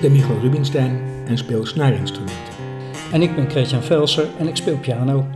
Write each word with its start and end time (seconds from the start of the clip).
Ik 0.00 0.06
ben 0.06 0.16
Michael 0.16 0.40
Rubinstein 0.40 1.00
en 1.26 1.38
speel 1.38 1.66
snaarinstrumenten. 1.66 2.54
En 3.12 3.22
ik 3.22 3.34
ben 3.34 3.50
Christian 3.50 3.82
Velser 3.82 4.28
en 4.38 4.48
ik 4.48 4.56
speel 4.56 4.78
piano. 4.78 5.26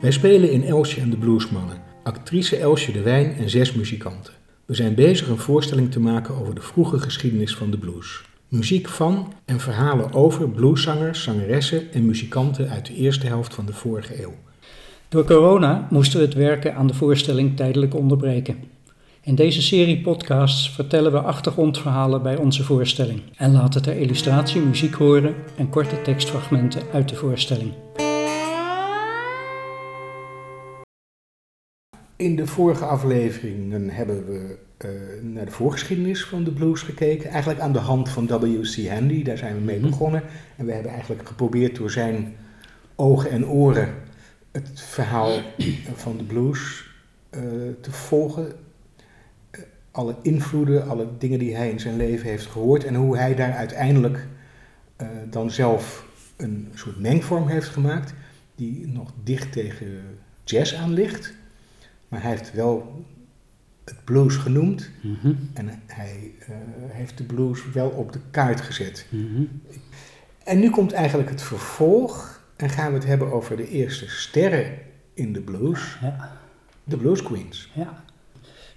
Wij 0.00 0.10
spelen 0.10 0.50
in 0.50 0.64
Elsje 0.64 1.00
en 1.00 1.10
de 1.10 1.16
Bluesmannen, 1.16 1.76
actrice 2.02 2.56
Elsje 2.56 2.92
de 2.92 3.02
Wijn 3.02 3.34
en 3.36 3.50
zes 3.50 3.72
muzikanten. 3.72 4.32
We 4.64 4.74
zijn 4.74 4.94
bezig 4.94 5.28
een 5.28 5.38
voorstelling 5.38 5.90
te 5.90 6.00
maken 6.00 6.34
over 6.34 6.54
de 6.54 6.60
vroege 6.60 6.98
geschiedenis 6.98 7.54
van 7.54 7.70
de 7.70 7.78
blues. 7.78 8.22
Muziek 8.48 8.88
van 8.88 9.32
en 9.44 9.60
verhalen 9.60 10.12
over 10.12 10.48
blueszangers, 10.48 11.22
zangeressen 11.22 11.92
en 11.92 12.06
muzikanten 12.06 12.68
uit 12.68 12.86
de 12.86 12.94
eerste 12.94 13.26
helft 13.26 13.54
van 13.54 13.66
de 13.66 13.72
vorige 13.72 14.22
eeuw. 14.22 14.34
Door 15.08 15.24
corona 15.24 15.86
moesten 15.90 16.18
we 16.18 16.24
het 16.24 16.34
werken 16.34 16.74
aan 16.74 16.86
de 16.86 16.94
voorstelling 16.94 17.56
tijdelijk 17.56 17.94
onderbreken. 17.94 18.56
In 19.22 19.34
deze 19.34 19.62
serie 19.62 20.00
podcasts 20.00 20.70
vertellen 20.70 21.12
we 21.12 21.20
achtergrondverhalen 21.20 22.22
bij 22.22 22.36
onze 22.36 22.64
voorstelling 22.64 23.22
en 23.36 23.52
laten 23.52 23.82
ter 23.82 23.96
illustratie 23.96 24.60
muziek 24.60 24.94
horen 24.94 25.34
en 25.56 25.68
korte 25.68 26.02
tekstfragmenten 26.02 26.82
uit 26.92 27.08
de 27.08 27.14
voorstelling. 27.14 27.72
In 32.16 32.36
de 32.36 32.46
vorige 32.46 32.84
afleveringen 32.84 33.90
hebben 33.90 34.26
we 34.26 34.58
uh, 34.84 34.90
naar 35.22 35.44
de 35.44 35.50
voorgeschiedenis 35.50 36.24
van 36.24 36.44
de 36.44 36.52
blues 36.52 36.82
gekeken. 36.82 37.30
Eigenlijk 37.30 37.60
aan 37.60 37.72
de 37.72 37.78
hand 37.78 38.08
van 38.08 38.26
W.C. 38.26 38.88
Handy, 38.88 39.22
daar 39.22 39.38
zijn 39.38 39.54
we 39.54 39.60
mee 39.60 39.78
mhm. 39.78 39.88
begonnen. 39.88 40.22
En 40.56 40.66
we 40.66 40.72
hebben 40.72 40.92
eigenlijk 40.92 41.28
geprobeerd 41.28 41.76
door 41.76 41.90
zijn 41.90 42.36
ogen 42.96 43.30
en 43.30 43.46
oren 43.46 43.94
het 44.52 44.80
verhaal 44.80 45.40
van 45.94 46.16
de 46.16 46.24
blues 46.24 46.84
uh, 47.30 47.40
te 47.80 47.90
volgen 47.90 48.52
alle 49.90 50.16
invloeden, 50.22 50.88
alle 50.88 51.08
dingen 51.18 51.38
die 51.38 51.56
hij 51.56 51.70
in 51.70 51.80
zijn 51.80 51.96
leven 51.96 52.28
heeft 52.28 52.46
gehoord 52.46 52.84
en 52.84 52.94
hoe 52.94 53.16
hij 53.16 53.34
daar 53.34 53.52
uiteindelijk 53.52 54.26
uh, 55.02 55.08
dan 55.30 55.50
zelf 55.50 56.06
een 56.36 56.68
soort 56.74 57.00
mengvorm 57.00 57.48
heeft 57.48 57.68
gemaakt 57.68 58.14
die 58.54 58.86
nog 58.86 59.12
dicht 59.24 59.52
tegen 59.52 60.02
jazz 60.44 60.74
aan 60.74 60.92
ligt. 60.92 61.34
Maar 62.08 62.22
hij 62.22 62.30
heeft 62.30 62.52
wel 62.52 63.04
het 63.84 64.04
blues 64.04 64.36
genoemd 64.36 64.90
mm 65.02 65.48
en 65.54 65.82
hij 65.86 66.32
uh, 66.40 66.56
heeft 66.88 67.18
de 67.18 67.24
blues 67.24 67.70
wel 67.72 67.88
op 67.88 68.12
de 68.12 68.20
kaart 68.30 68.60
gezet. 68.60 69.06
Mm 69.08 69.34
-hmm. 69.34 69.62
En 70.44 70.58
nu 70.58 70.70
komt 70.70 70.92
eigenlijk 70.92 71.30
het 71.30 71.42
vervolg 71.42 72.42
en 72.56 72.70
gaan 72.70 72.88
we 72.88 72.98
het 72.98 73.06
hebben 73.06 73.32
over 73.32 73.56
de 73.56 73.68
eerste 73.68 74.08
sterren 74.08 74.78
in 75.14 75.32
de 75.32 75.40
blues, 75.40 75.98
ja. 76.00 76.38
de 76.84 76.96
Blues 76.96 77.22
Queens. 77.22 77.70
Ja 77.74 78.04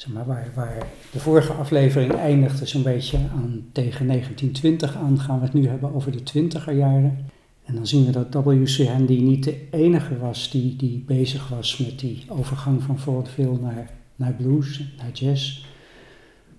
zeg 0.03 0.13
maar, 0.13 0.25
waar, 0.25 0.51
waar 0.55 0.77
de 1.11 1.19
vorige 1.19 1.53
aflevering 1.53 2.13
eindigde 2.13 2.65
zo'n 2.65 2.83
beetje 2.83 3.17
aan 3.17 3.65
tegen 3.71 4.07
1920 4.07 4.97
aan, 4.97 5.19
gaan 5.19 5.39
we 5.39 5.45
het 5.45 5.53
nu 5.53 5.67
hebben 5.67 5.93
over 5.93 6.11
de 6.11 6.23
twintiger 6.23 6.73
jaren. 6.73 7.25
En 7.63 7.75
dan 7.75 7.87
zien 7.87 8.05
we 8.05 8.11
dat 8.11 8.33
W.C. 8.45 8.87
Handy 8.87 9.21
niet 9.21 9.43
de 9.43 9.67
enige 9.71 10.17
was 10.17 10.51
die, 10.51 10.75
die 10.75 11.03
bezig 11.07 11.47
was 11.47 11.77
met 11.77 11.99
die 11.99 12.25
overgang 12.27 12.83
van 12.83 12.99
vaudeville 12.99 13.59
naar, 13.59 13.89
naar 14.15 14.33
blues, 14.33 14.83
naar 14.97 15.11
jazz. 15.11 15.65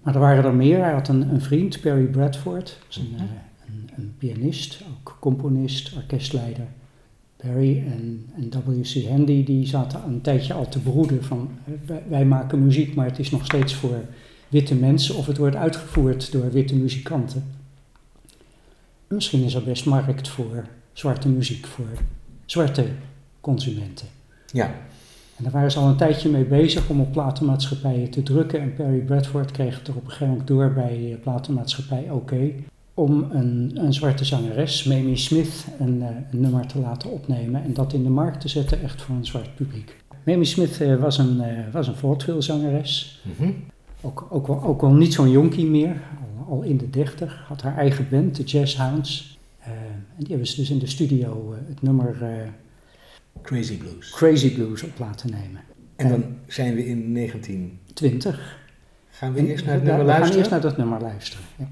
Maar 0.03 0.15
er 0.15 0.20
waren 0.20 0.45
er 0.45 0.55
meer. 0.55 0.83
Hij 0.83 0.92
had 0.92 1.09
een, 1.09 1.31
een 1.31 1.42
vriend, 1.42 1.81
Perry 1.81 2.05
Bradford, 2.05 2.78
een, 2.97 3.11
mhm. 3.12 3.22
een, 3.67 3.91
een 3.97 4.15
pianist, 4.19 4.83
ook 4.91 5.17
componist, 5.20 5.97
orkestleider. 5.97 6.67
Barry 7.47 7.84
en, 7.87 8.27
en 8.37 8.50
W.C. 8.64 9.09
Handy 9.09 9.45
die 9.45 9.67
zaten 9.67 10.00
een 10.06 10.20
tijdje 10.20 10.53
al 10.53 10.69
te 10.69 10.78
broeden 10.78 11.25
van 11.25 11.50
wij, 12.09 12.25
maken 12.25 12.64
muziek, 12.64 12.95
maar 12.95 13.06
het 13.06 13.19
is 13.19 13.31
nog 13.31 13.45
steeds 13.45 13.75
voor 13.75 14.00
witte 14.48 14.75
mensen 14.75 15.17
of 15.17 15.27
het 15.27 15.37
wordt 15.37 15.56
uitgevoerd 15.56 16.33
door 16.33 16.50
witte 16.50 16.77
muzikanten. 16.77 17.45
Misschien 19.09 19.43
is 19.43 19.55
er 19.55 19.62
best 19.62 19.87
markt 19.87 20.28
voor 20.28 20.65
zwarte 20.93 21.28
muziek, 21.28 21.66
voor 21.66 21.88
zwarte 22.44 22.87
consumenten. 23.41 24.06
Ja. 24.53 24.75
En 25.37 25.44
daar 25.44 25.53
waren 25.53 25.71
ze 25.71 25.78
al 25.78 25.88
een 25.88 25.97
tijdje 25.97 26.28
mee 26.28 26.44
bezig 26.44 26.88
om 26.88 27.00
op 27.00 27.12
platenmaatschappijen 27.12 28.11
te 28.11 28.22
drukken. 28.22 28.61
En 28.61 28.75
Perry 28.75 28.99
Bradford 28.99 29.50
kreeg 29.50 29.78
het 29.78 29.88
er 29.88 29.97
op 29.97 30.05
een 30.05 30.11
gegeven 30.11 30.28
moment 30.28 30.49
door 30.49 30.72
bij 30.72 31.12
eh, 31.12 31.21
platenmaatschappij 31.21 32.11
OK 32.11 32.32
om 32.94 33.27
een, 33.31 33.72
een 33.75 33.93
zwarte 33.93 34.25
zangeres, 34.25 34.84
Mamie 34.84 35.16
Smith, 35.16 35.65
een, 35.78 35.97
uh, 35.97 36.06
een, 36.31 36.41
nummer 36.41 36.66
te 36.66 36.78
laten 36.78 37.10
opnemen 37.10 37.62
en 37.62 37.75
dat 37.75 37.93
in 37.93 38.03
de 38.03 38.09
markt 38.09 38.41
te 38.41 38.49
zetten 38.49 38.82
echt 38.82 39.03
voor 39.03 39.15
een 39.15 39.27
zwart 39.27 39.55
publiek. 39.55 39.97
Mamie 40.25 40.44
Smith 40.44 40.81
uh, 40.81 40.97
was 41.00 41.19
een, 41.19 41.37
uh, 41.37 41.72
was 41.72 41.88
een 41.88 41.97
vaudeville 41.97 42.41
zangeres, 42.41 43.22
mm 43.22 43.32
-hmm. 43.37 43.55
ook, 44.00 44.27
ook, 44.31 44.47
wel, 44.47 44.62
ook 44.62 44.81
wel 44.81 44.94
niet 44.94 45.15
zo'n 45.15 45.31
jonkie 45.31 45.66
meer, 45.66 46.03
al, 46.47 46.55
al, 46.55 46.62
in 46.62 46.77
de 46.77 46.91
dertig, 46.91 47.44
had 47.47 47.62
haar 47.62 47.77
eigen 47.77 48.06
band, 48.10 48.37
de 48.37 48.43
Jazz 48.43 48.77
Hounds. 48.77 49.38
en 49.59 50.05
die 50.16 50.28
hebben 50.28 50.47
ze 50.47 50.56
dus 50.56 50.71
in 50.71 50.78
de 50.78 50.87
studio 50.87 51.55
het 51.69 51.82
nummer 51.82 52.16
Crazy 53.43 53.78
Blues. 53.78 54.11
Crazy 54.11 54.55
Blues 54.55 54.82
op 54.82 54.99
laten 54.99 55.31
nemen. 55.31 55.61
En 55.97 56.09
dan 56.09 56.25
zijn 56.47 56.75
we 56.75 56.87
in 56.87 57.15
1920. 57.15 58.59
Gaan 59.11 59.32
we 59.32 59.47
eerst 59.47 59.65
naar 59.65 59.75
het 59.75 59.84
nummer 59.84 60.05
luisteren? 60.05 60.26
We 60.26 60.32
gaan 60.32 60.38
eerst 60.38 60.50
naar 60.50 60.61
dat 60.61 60.76
nummer 60.76 61.00
luisteren. 61.00 61.44
Ja. 61.56 61.69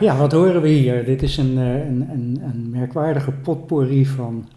Ja, 0.00 0.16
wat 0.16 0.32
horen 0.32 0.62
we 0.62 0.68
hier? 0.68 1.04
Dit 1.04 1.22
is 1.22 1.36
een, 1.36 1.58
eh, 1.58 1.74
een, 1.74 2.08
een, 2.10 2.40
een 2.42 2.70
merkwaardige 2.70 3.30
potpourri 3.30 4.06
van, 4.06 4.48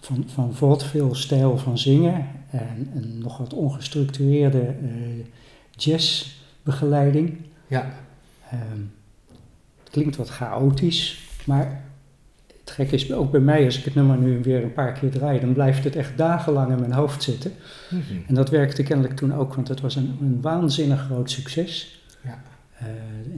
van, 0.00 0.24
van 0.26 0.54
vaudeville-stijl 0.54 1.58
van 1.58 1.78
zingen 1.78 2.26
en 2.50 2.90
een 2.94 3.18
nog 3.18 3.38
wat 3.38 3.54
ongestructureerde 3.54 4.74
uh, 4.82 5.24
jazzbegeleiding. 5.70 7.36
Ja. 7.66 7.92
Um, 8.52 8.92
het 9.82 9.92
klinkt 9.92 10.16
wat 10.16 10.28
chaotisch, 10.28 11.28
maar 11.44 11.84
het 12.60 12.70
gekke 12.70 12.94
is 12.94 13.12
ook 13.12 13.30
bij 13.30 13.40
mij, 13.40 13.64
als 13.64 13.78
ik 13.78 13.84
het 13.84 13.94
nummer 13.94 14.18
nu 14.18 14.42
weer 14.42 14.62
een 14.62 14.72
paar 14.72 14.92
keer 14.92 15.10
draai, 15.10 15.40
dan 15.40 15.52
blijft 15.52 15.84
het 15.84 15.96
echt 15.96 16.16
dagenlang 16.16 16.72
in 16.72 16.80
mijn 16.80 16.92
hoofd 16.92 17.22
zitten. 17.22 17.52
Mm 17.90 18.02
-hmm. 18.08 18.24
En 18.26 18.34
dat 18.34 18.50
werkte 18.50 18.82
kennelijk 18.82 19.16
toen 19.16 19.34
ook, 19.34 19.54
want 19.54 19.68
het 19.68 19.80
was 19.80 19.96
een, 19.96 20.16
een 20.20 20.40
waanzinnig 20.40 21.00
groot 21.00 21.30
succes. 21.30 22.02
Ja. 22.22 22.42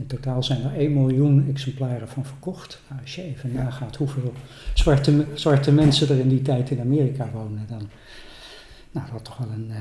In 0.07 0.15
totaal 0.15 0.43
zijn 0.43 0.63
er 0.63 0.75
1 0.75 0.93
miljoen 0.93 1.47
exemplaren 1.49 2.07
van 2.07 2.25
verkocht. 2.25 2.81
Nou, 2.89 3.01
als 3.01 3.15
je 3.15 3.23
even 3.23 3.53
ja. 3.53 3.63
nagaat 3.63 3.95
hoeveel 3.95 4.33
zwarte, 4.73 5.25
zwarte 5.33 5.71
mensen 5.71 6.09
er 6.09 6.19
in 6.19 6.29
die 6.29 6.41
tijd 6.41 6.69
in 6.69 6.79
Amerika 6.79 7.29
wonen, 7.33 7.65
dan 7.67 7.89
nou, 8.91 9.07
dat 9.11 9.23
toch 9.23 9.37
wel 9.37 9.47
een, 9.49 9.67
uh, 9.69 9.77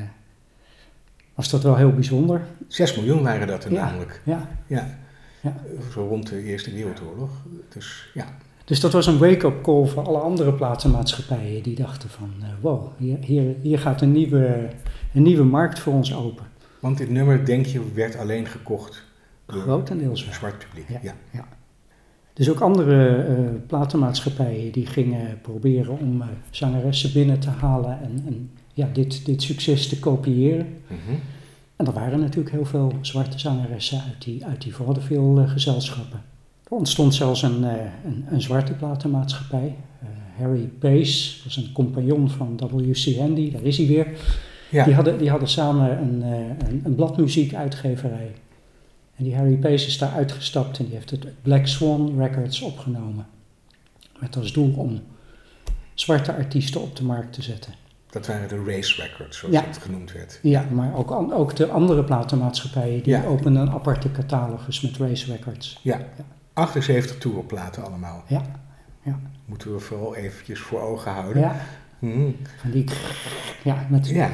was 1.35 1.51
dat 1.51 1.63
wel 1.63 1.77
heel 1.77 1.93
bijzonder. 1.93 2.41
6 2.69 2.97
miljoen 2.97 3.23
waren 3.23 3.47
dat 3.47 3.65
er 3.65 3.73
ja, 3.73 3.85
namelijk. 3.85 4.21
Ja. 4.25 4.49
ja. 4.67 4.99
ja. 5.41 5.57
Zo 5.93 6.07
rond 6.07 6.29
de 6.29 6.43
Eerste 6.43 6.73
Wereldoorlog. 6.73 7.31
Dus 7.69 8.11
ja. 8.15 8.27
Dus 8.65 8.81
dat 8.81 8.93
was 8.93 9.07
een 9.07 9.19
wake-up 9.19 9.63
call 9.63 9.87
voor 9.87 10.07
alle 10.07 10.19
andere 10.19 10.53
platenmaatschappijen 10.53 11.63
die 11.63 11.77
dachten 11.77 12.09
van, 12.09 12.33
uh, 12.41 12.47
wow, 12.61 12.99
hier, 12.99 13.19
hier, 13.21 13.57
hier 13.63 13.79
gaat 13.79 14.01
een 14.01 14.13
nieuwe, 14.13 14.69
een 15.15 15.23
nieuwe 15.23 15.45
markt 15.45 15.79
voor 15.79 15.93
ons 15.93 16.15
open. 16.15 16.47
Want 16.81 16.99
dit 16.99 17.11
nummer, 17.11 17.45
denk 17.45 17.67
je, 17.67 17.93
werd 17.95 18.17
alleen 18.17 18.47
gekocht 18.47 19.05
Grotendeels 19.47 20.27
zwart 20.31 20.59
publiek. 20.59 20.89
Ja. 20.89 20.99
Ja. 21.03 21.15
Ja. 21.33 21.45
Dus 22.33 22.51
ook 22.51 22.61
andere 22.61 23.17
eh, 23.17 23.37
platenmaatschappijen 23.67 24.73
die 24.73 24.87
gingen 24.87 25.41
proberen 25.41 25.99
om 25.99 26.23
eh, 26.23 26.29
zangeressen 26.51 27.13
binnen 27.13 27.39
te 27.39 27.51
halen 27.51 28.01
en, 28.03 28.23
en 28.27 28.51
ja, 28.73 28.89
dit, 28.93 29.27
dit 29.27 29.43
succes 29.43 29.89
te 29.89 29.99
kopiëren. 29.99 30.67
Mhm. 30.87 31.17
En 31.77 31.87
er 31.87 31.93
waren 31.93 32.21
natuurlijk 32.21 32.51
heel 32.51 32.65
veel 32.65 32.93
zwarte 33.01 33.39
zangeressen 33.39 34.01
uit 34.01 34.25
die, 34.25 34.45
uit 34.45 34.63
die 34.63 34.75
vaudeville 34.75 35.49
gezelschappen. 35.49 36.23
Er 36.65 36.77
ontstond 36.77 37.15
zelfs 37.15 37.43
een, 37.43 37.65
eh, 37.65 37.75
een, 38.05 38.25
een 38.31 38.43
zwarte 38.43 38.73
platenmaatschappij. 38.73 39.77
Harry 40.39 40.71
Pace 40.79 41.45
was 41.45 41.57
een 41.57 41.73
compagnon 41.73 42.31
van 42.31 42.57
W.C. 42.57 43.17
Handy, 43.19 43.51
daar 43.51 43.63
is 43.63 43.77
hij 43.77 43.87
weer. 43.87 44.07
Ja. 44.71 44.85
Die, 44.85 44.95
hadden, 44.95 45.19
die 45.19 45.31
hadden 45.31 45.49
samen 45.49 45.99
een, 45.99 46.23
een, 46.69 46.81
een 46.85 46.95
bladmuziekuitgeverij. 46.95 48.31
En 49.17 49.25
die 49.25 49.37
Harry 49.37 49.57
Pace 49.57 49.87
is 49.87 49.99
daar 49.99 50.13
uitgestapt 50.13 50.79
en 50.79 50.85
die 50.85 50.95
heeft 50.95 51.11
het 51.11 51.43
Black 51.43 51.67
Swan 51.67 52.19
Records 52.19 52.61
opgenomen. 52.61 53.27
Met 54.21 54.37
als 54.37 54.53
doel 54.53 54.75
om 54.77 55.03
zwarte 55.95 56.35
artiesten 56.35 56.81
op 56.83 56.97
de 56.97 57.05
markt 57.05 57.33
te 57.33 57.43
zetten. 57.43 57.73
Dat 58.11 58.27
waren 58.27 58.49
de 58.49 58.65
race 58.73 59.03
records, 59.03 59.39
zoals 59.39 59.55
Ja. 59.55 59.65
het 59.65 59.79
genoemd 59.79 60.13
werd. 60.13 60.39
Ja, 60.43 60.65
maar 60.71 60.95
ook, 60.95 61.11
ook 61.11 61.57
de 61.57 61.69
andere 61.69 62.05
platenmaatschappijen 62.05 63.03
die 63.03 63.13
Ja. 63.13 63.25
openden 63.25 63.63
een 63.63 63.71
aparte 63.71 64.11
catalogus 64.13 64.81
met 64.81 64.97
race 64.97 65.33
records. 65.33 65.81
Ja. 65.83 66.01
78 66.53 67.19
tourplaten 67.19 67.85
allemaal. 67.85 68.25
Ja, 68.29 68.43
ja. 69.03 69.21
Moeten 69.45 69.73
we 69.73 69.79
vooral 69.81 70.15
eventjes 70.17 70.59
voor 70.61 70.81
ogen 70.81 71.13
houden. 71.13 71.43
Ja, 71.43 71.57
van 72.61 72.71
die, 72.71 72.85
ja 73.65 73.87
met, 73.91 74.09
ja. 74.09 74.31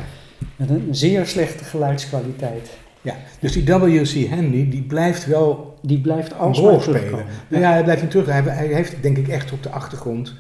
met 0.56 0.70
een 0.70 0.94
zeer 0.94 1.26
slechte 1.26 1.64
geluidskwaliteit. 1.64 2.70
Ja. 3.02 3.16
Dus 3.40 3.52
die 3.52 3.64
W.C. 3.64 4.28
Handy, 4.28 4.68
die 4.68 4.82
blijft 4.82 5.26
wel 5.26 5.78
Die 5.82 6.00
blijft 6.00 6.32
een 6.32 6.54
rol 6.54 6.80
spelen. 6.80 7.24
Nou 7.48 7.62
ja, 7.62 7.72
hij 7.72 7.82
blijft 7.82 8.02
niet 8.02 8.10
terug. 8.10 8.26
Hij, 8.26 8.42
hij 8.42 8.66
heeft 8.66 9.02
denk 9.02 9.16
ik 9.18 9.28
echt 9.28 9.52
op 9.52 9.62
de 9.62 9.70
achtergrond 9.70 10.34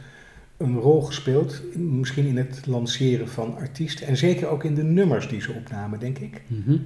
een 0.56 0.76
rol 0.78 1.02
gespeeld. 1.02 1.62
Misschien 1.76 2.26
in 2.26 2.36
het 2.36 2.66
lanceren 2.66 3.28
van 3.28 3.56
artiesten. 3.56 4.06
En 4.06 4.16
zeker 4.16 4.48
ook 4.48 4.64
in 4.64 4.74
de 4.74 4.82
nummers 4.82 5.28
die 5.28 5.40
ze 5.40 5.52
opnamen, 5.52 5.98
denk 5.98 6.18
ik. 6.18 6.42
Mhm. 6.46 6.76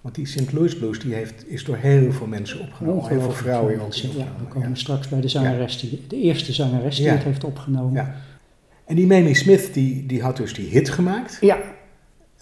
Want 0.00 0.14
die 0.14 0.26
St. 0.26 0.52
Louis 0.52 0.76
Blues 0.76 1.00
die 1.00 1.14
heeft, 1.14 1.50
is 1.50 1.64
door 1.64 1.76
heel 1.76 2.12
veel 2.12 2.26
mensen 2.26 2.60
opgenomen. 2.60 3.08
Heel 3.08 3.20
veel 3.20 3.32
vrouwen 3.32 3.80
ook. 3.80 3.94
Ja, 3.94 4.08
we 4.38 4.44
komen 4.48 4.68
ja. 4.68 4.74
straks 4.74 5.08
bij 5.08 5.20
de 5.20 5.28
zangeres, 5.28 5.80
die, 5.80 6.04
de 6.08 6.16
eerste 6.16 6.52
zangeres 6.52 6.96
die 6.96 7.04
Ja. 7.04 7.12
het 7.12 7.22
heeft 7.22 7.44
opgenomen. 7.44 7.92
Ja. 7.92 8.14
En 8.84 8.96
die 8.96 9.06
Mamie 9.06 9.34
Smith, 9.34 9.74
die, 9.74 10.06
die 10.06 10.22
had 10.22 10.36
dus 10.36 10.54
die 10.54 10.68
hit 10.68 10.90
gemaakt. 10.90 11.38
Ja, 11.40 11.58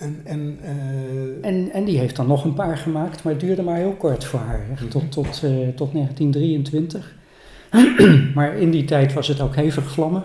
En, 0.01 0.21
en, 0.25 0.59
eh, 0.63 1.49
en, 1.51 1.73
en 1.73 1.85
die 1.85 1.99
heeft 1.99 2.17
dan 2.17 2.27
nog 2.27 2.45
een 2.45 2.55
paar 2.55 2.77
gemaakt, 2.77 3.23
maar 3.23 3.33
het 3.33 3.43
duurde 3.43 3.63
maar 3.63 3.77
heel 3.77 3.93
kort 3.99 4.25
voor 4.25 4.41
haar. 4.41 4.67
Echt 4.73 4.81
Mhm. 4.81 4.91
tot, 4.91 5.13
tot, 5.13 5.43
eh, 5.45 5.69
tot 5.69 5.93
1923. 5.93 7.15
maar 8.35 8.55
in 8.57 8.71
die 8.71 8.85
tijd 8.85 9.13
was 9.13 9.29
het 9.29 9.41
ook 9.41 9.57
hevig 9.57 9.91
vlammen. 9.93 10.23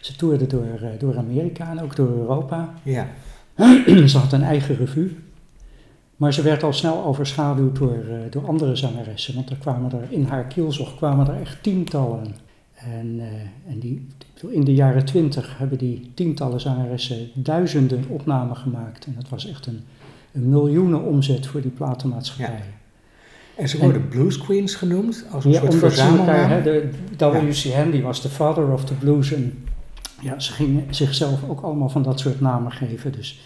Ze 0.00 0.16
toerde 0.16 0.46
door, 0.46 0.78
eh, 0.82 0.88
door 0.98 1.16
Amerika 1.16 1.70
en 1.70 1.80
ook 1.82 1.96
door 1.96 2.08
Europa. 2.08 2.74
ja. 2.82 3.06
ze 4.06 4.18
had 4.18 4.32
een 4.32 4.42
eigen 4.42 4.76
revue. 4.76 5.16
Maar 6.16 6.32
ze 6.32 6.42
werd 6.42 6.62
al 6.62 6.72
snel 6.72 7.04
overschaduwd 7.04 7.76
door, 7.78 8.04
door 8.30 8.46
andere 8.46 8.76
zangeressen. 8.76 9.34
Want 9.34 9.50
er 9.50 9.56
kwamen 9.56 9.92
er 9.92 10.06
in 10.08 10.24
haar 10.24 10.44
kielzog 10.44 10.96
kwamen 10.96 11.28
er 11.28 11.40
echt 11.40 11.62
tientallen. 11.62 12.34
En, 12.74 13.20
en 13.68 13.78
die, 13.78 14.06
in 14.46 14.64
de 14.64 14.74
jaren 14.74 15.04
twintig 15.04 15.58
hebben 15.58 15.78
die 15.78 16.10
tientallen 16.14 16.60
zangeressen 16.60 17.28
duizenden 17.34 18.04
opnamen 18.08 18.56
gemaakt. 18.56 19.06
En 19.06 19.14
dat 19.16 19.28
was 19.28 19.48
echt 19.48 19.66
een, 19.66 19.80
een 20.32 20.48
miljoenen 20.48 21.02
omzet 21.02 21.46
voor 21.46 21.60
die 21.60 21.70
platenmaatschappijen. 21.70 22.76
En 23.56 23.68
ze 23.68 23.78
worden 23.78 24.08
Blues 24.08 24.38
Queens 24.38 24.74
genoemd, 24.74 25.24
als 25.30 25.44
een 25.44 25.50
Ja, 25.50 25.60
soort 25.60 25.72
omdat 25.72 25.98
elkaar, 25.98 26.50
hè, 26.50 26.62
de 26.62 26.88
W.C. 27.18 27.72
Handy 27.74 28.02
was 28.02 28.22
de 28.22 28.28
father 28.28 28.72
of 28.72 28.84
the 28.84 28.94
blues. 28.94 29.32
En 29.32 29.64
ja, 30.20 30.40
ze 30.40 30.52
gingen 30.52 30.94
zichzelf 30.94 31.48
ook 31.48 31.60
allemaal 31.60 31.88
van 31.88 32.02
dat 32.02 32.20
soort 32.20 32.40
namen 32.40 32.72
geven. 32.72 33.12
Dus 33.12 33.40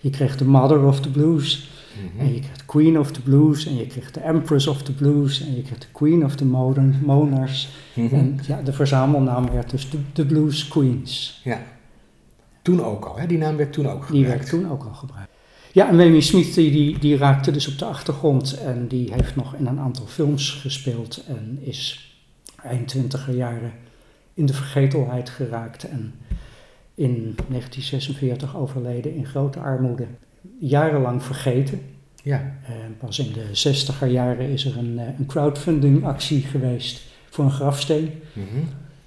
je 0.00 0.10
kreeg 0.10 0.36
de 0.36 0.44
mother 0.44 0.84
of 0.84 1.00
the 1.00 1.10
blues. 1.10 1.70
Mhm. 1.94 2.20
En 2.20 2.34
je 2.34 2.40
kreeg 2.40 2.56
de 2.56 2.64
Queen 2.64 2.98
of 2.98 3.12
the 3.12 3.22
Blues 3.22 3.66
en 3.66 3.76
je 3.76 3.86
kreeg 3.86 4.10
de 4.10 4.20
Empress 4.20 4.66
of 4.66 4.82
the 4.82 4.92
Blues 4.92 5.40
en 5.40 5.56
je 5.56 5.62
kreeg 5.62 5.78
de 5.78 5.86
Queen 5.92 6.24
of 6.24 6.36
the 6.36 6.44
Modern 6.44 7.00
Monars. 7.04 7.68
Mhm. 7.94 8.14
En 8.14 8.38
ja, 8.46 8.62
de 8.62 8.72
verzamelnaam 8.72 9.50
werd 9.50 9.70
dus 9.70 9.90
de, 9.90 9.98
de 10.12 10.26
Blues 10.26 10.68
Queens. 10.68 11.40
Ja. 11.44 11.62
Toen 12.62 12.84
ook 12.84 13.04
al, 13.04 13.18
hè? 13.18 13.26
die 13.26 13.38
naam 13.38 13.56
werd 13.56 13.72
toen 13.72 13.88
ook 13.88 14.06
Die 14.06 14.20
gebruikt. 14.20 14.50
werd 14.50 14.62
toen 14.62 14.70
ook 14.72 14.84
al 14.84 14.94
gebruikt. 14.94 15.30
Ja, 15.72 15.88
en 15.88 15.96
Mamie 15.96 16.20
Smith 16.20 16.54
die, 16.54 16.70
die, 16.70 16.98
die 16.98 17.16
raakte 17.16 17.50
dus 17.50 17.68
op 17.68 17.78
de 17.78 17.84
achtergrond 17.84 18.58
en 18.58 18.88
die 18.88 19.12
heeft 19.12 19.36
nog 19.36 19.54
in 19.54 19.66
een 19.66 19.78
aantal 19.78 20.06
films 20.06 20.50
gespeeld 20.50 21.24
en 21.26 21.58
is 21.60 22.12
eind 22.62 22.88
twintiger 22.88 23.34
jaren 23.34 23.72
in 24.34 24.46
de 24.46 24.54
vergetelheid 24.54 25.30
geraakt 25.30 25.84
en 25.84 26.14
in 26.94 27.12
1946 27.48 28.56
overleden 28.56 29.14
in 29.14 29.26
grote 29.26 29.58
armoede. 29.58 30.06
Jarenlang 30.60 31.22
vergeten. 31.22 31.80
Ja. 32.22 32.54
En 32.66 32.96
pas 32.98 33.18
in 33.18 33.32
de 33.32 33.48
zestiger 33.52 34.08
jaren 34.08 34.48
is 34.48 34.64
er 34.64 34.78
een, 34.78 34.98
eh, 34.98 35.18
een 35.18 35.26
crowdfunding 35.26 36.04
actie 36.04 36.42
geweest 36.42 37.02
voor 37.30 37.44
een 37.44 37.50
grafsteen. 37.50 38.10
Mhm. 38.32 38.46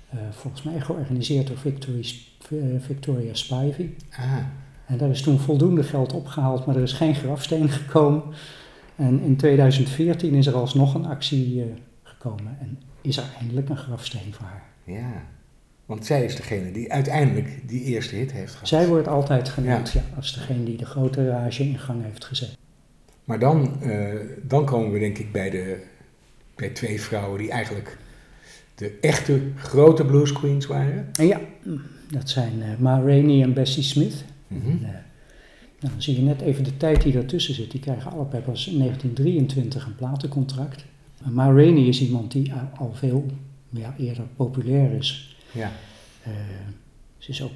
Eh, 0.10 0.20
volgens 0.32 0.64
mij 0.64 0.80
georganiseerd 0.80 1.48
door 1.48 1.58
Victoria, 1.58 2.04
eh, 2.50 2.58
Victoria 2.80 3.34
Spivey. 3.34 3.94
Ah. 4.12 4.38
En 4.86 4.98
daar 4.98 5.10
is 5.10 5.22
toen 5.22 5.40
voldoende 5.40 5.84
geld 5.84 6.14
opgehaald, 6.14 6.66
maar 6.66 6.76
er 6.76 6.82
is 6.82 6.94
geen 6.94 7.16
grafsteen 7.16 7.70
gekomen. 7.70 8.24
En 8.96 9.22
in 9.22 9.36
2014 9.36 10.34
is 10.34 10.48
er 10.48 10.54
alsnog 10.54 10.94
een 10.94 11.06
actie 11.06 11.62
eh, 11.62 11.68
gekomen 12.04 12.58
en 12.60 12.80
is 13.02 13.18
er 13.18 13.24
eindelijk 13.40 13.70
een 13.70 13.78
grafsteen 13.78 14.34
voor 14.34 14.46
haar. 14.46 14.64
Ja. 14.84 15.24
Want 15.88 16.06
zij 16.06 16.24
is 16.24 16.36
degene 16.36 16.72
die 16.72 16.92
uiteindelijk 16.92 17.68
die 17.68 17.84
eerste 17.84 18.16
hit 18.16 18.32
heeft 18.32 18.52
gehad. 18.52 18.68
Zij 18.68 18.88
wordt 18.88 19.08
altijd 19.08 19.50
genoemd 19.50 19.92
ja. 19.92 20.04
als 20.16 20.34
degene 20.34 20.64
die 20.64 20.78
de 20.78 20.86
grote 20.86 21.30
rage 21.30 21.64
in 21.64 21.80
gang 21.80 22.04
heeft 22.04 22.26
gezet. 22.26 22.58
Maar 23.24 23.40
dan, 23.40 23.82
eh, 23.82 24.14
dan 24.44 24.66
komen 24.66 24.92
we 24.92 25.00
denk 25.00 25.18
ik 25.18 25.32
bij, 25.32 25.50
de, 25.50 25.84
bij 26.56 26.70
twee 26.70 27.02
vrouwen 27.02 27.40
die 27.40 27.52
eigenlijk 27.52 27.98
de 28.76 28.98
echte 29.02 29.42
grote 29.56 30.06
blues 30.06 30.32
queens 30.32 30.66
waren. 30.66 31.10
En 31.16 31.28
ja, 31.28 31.40
dat 32.12 32.30
zijn 32.30 32.62
eh, 32.62 32.78
Ma 32.78 33.02
Rainey 33.02 33.42
en 33.42 33.54
Bessie 33.54 33.84
Smith. 33.84 34.26
Mhm. 34.48 34.70
En, 34.70 34.80
eh, 34.84 34.90
nou, 35.80 35.94
dan 35.94 36.02
zie 36.02 36.16
je 36.16 36.22
net 36.22 36.42
even 36.42 36.64
de 36.64 36.78
tijd 36.78 37.02
die 37.02 37.14
daartussen 37.14 37.54
zit. 37.54 37.72
Die 37.72 37.80
krijgen 37.80 38.12
allebei 38.12 38.44
pas 38.44 38.68
in 38.68 38.78
1923 38.78 39.86
een 39.86 39.96
platencontract. 39.96 40.86
En 41.26 41.34
Ma 41.34 41.52
Rainey 41.52 41.84
is 41.88 42.02
iemand 42.02 42.32
die 42.32 42.54
al- 42.54 42.70
al 42.78 42.94
veel 42.94 43.26
ja, 43.70 43.96
eerder 43.98 44.24
populair 44.36 44.92
is. 44.92 45.37
Ja. 45.52 45.72
Eh, 46.24 46.32
ze 47.18 47.30
is 47.32 47.42
ook, 47.42 47.52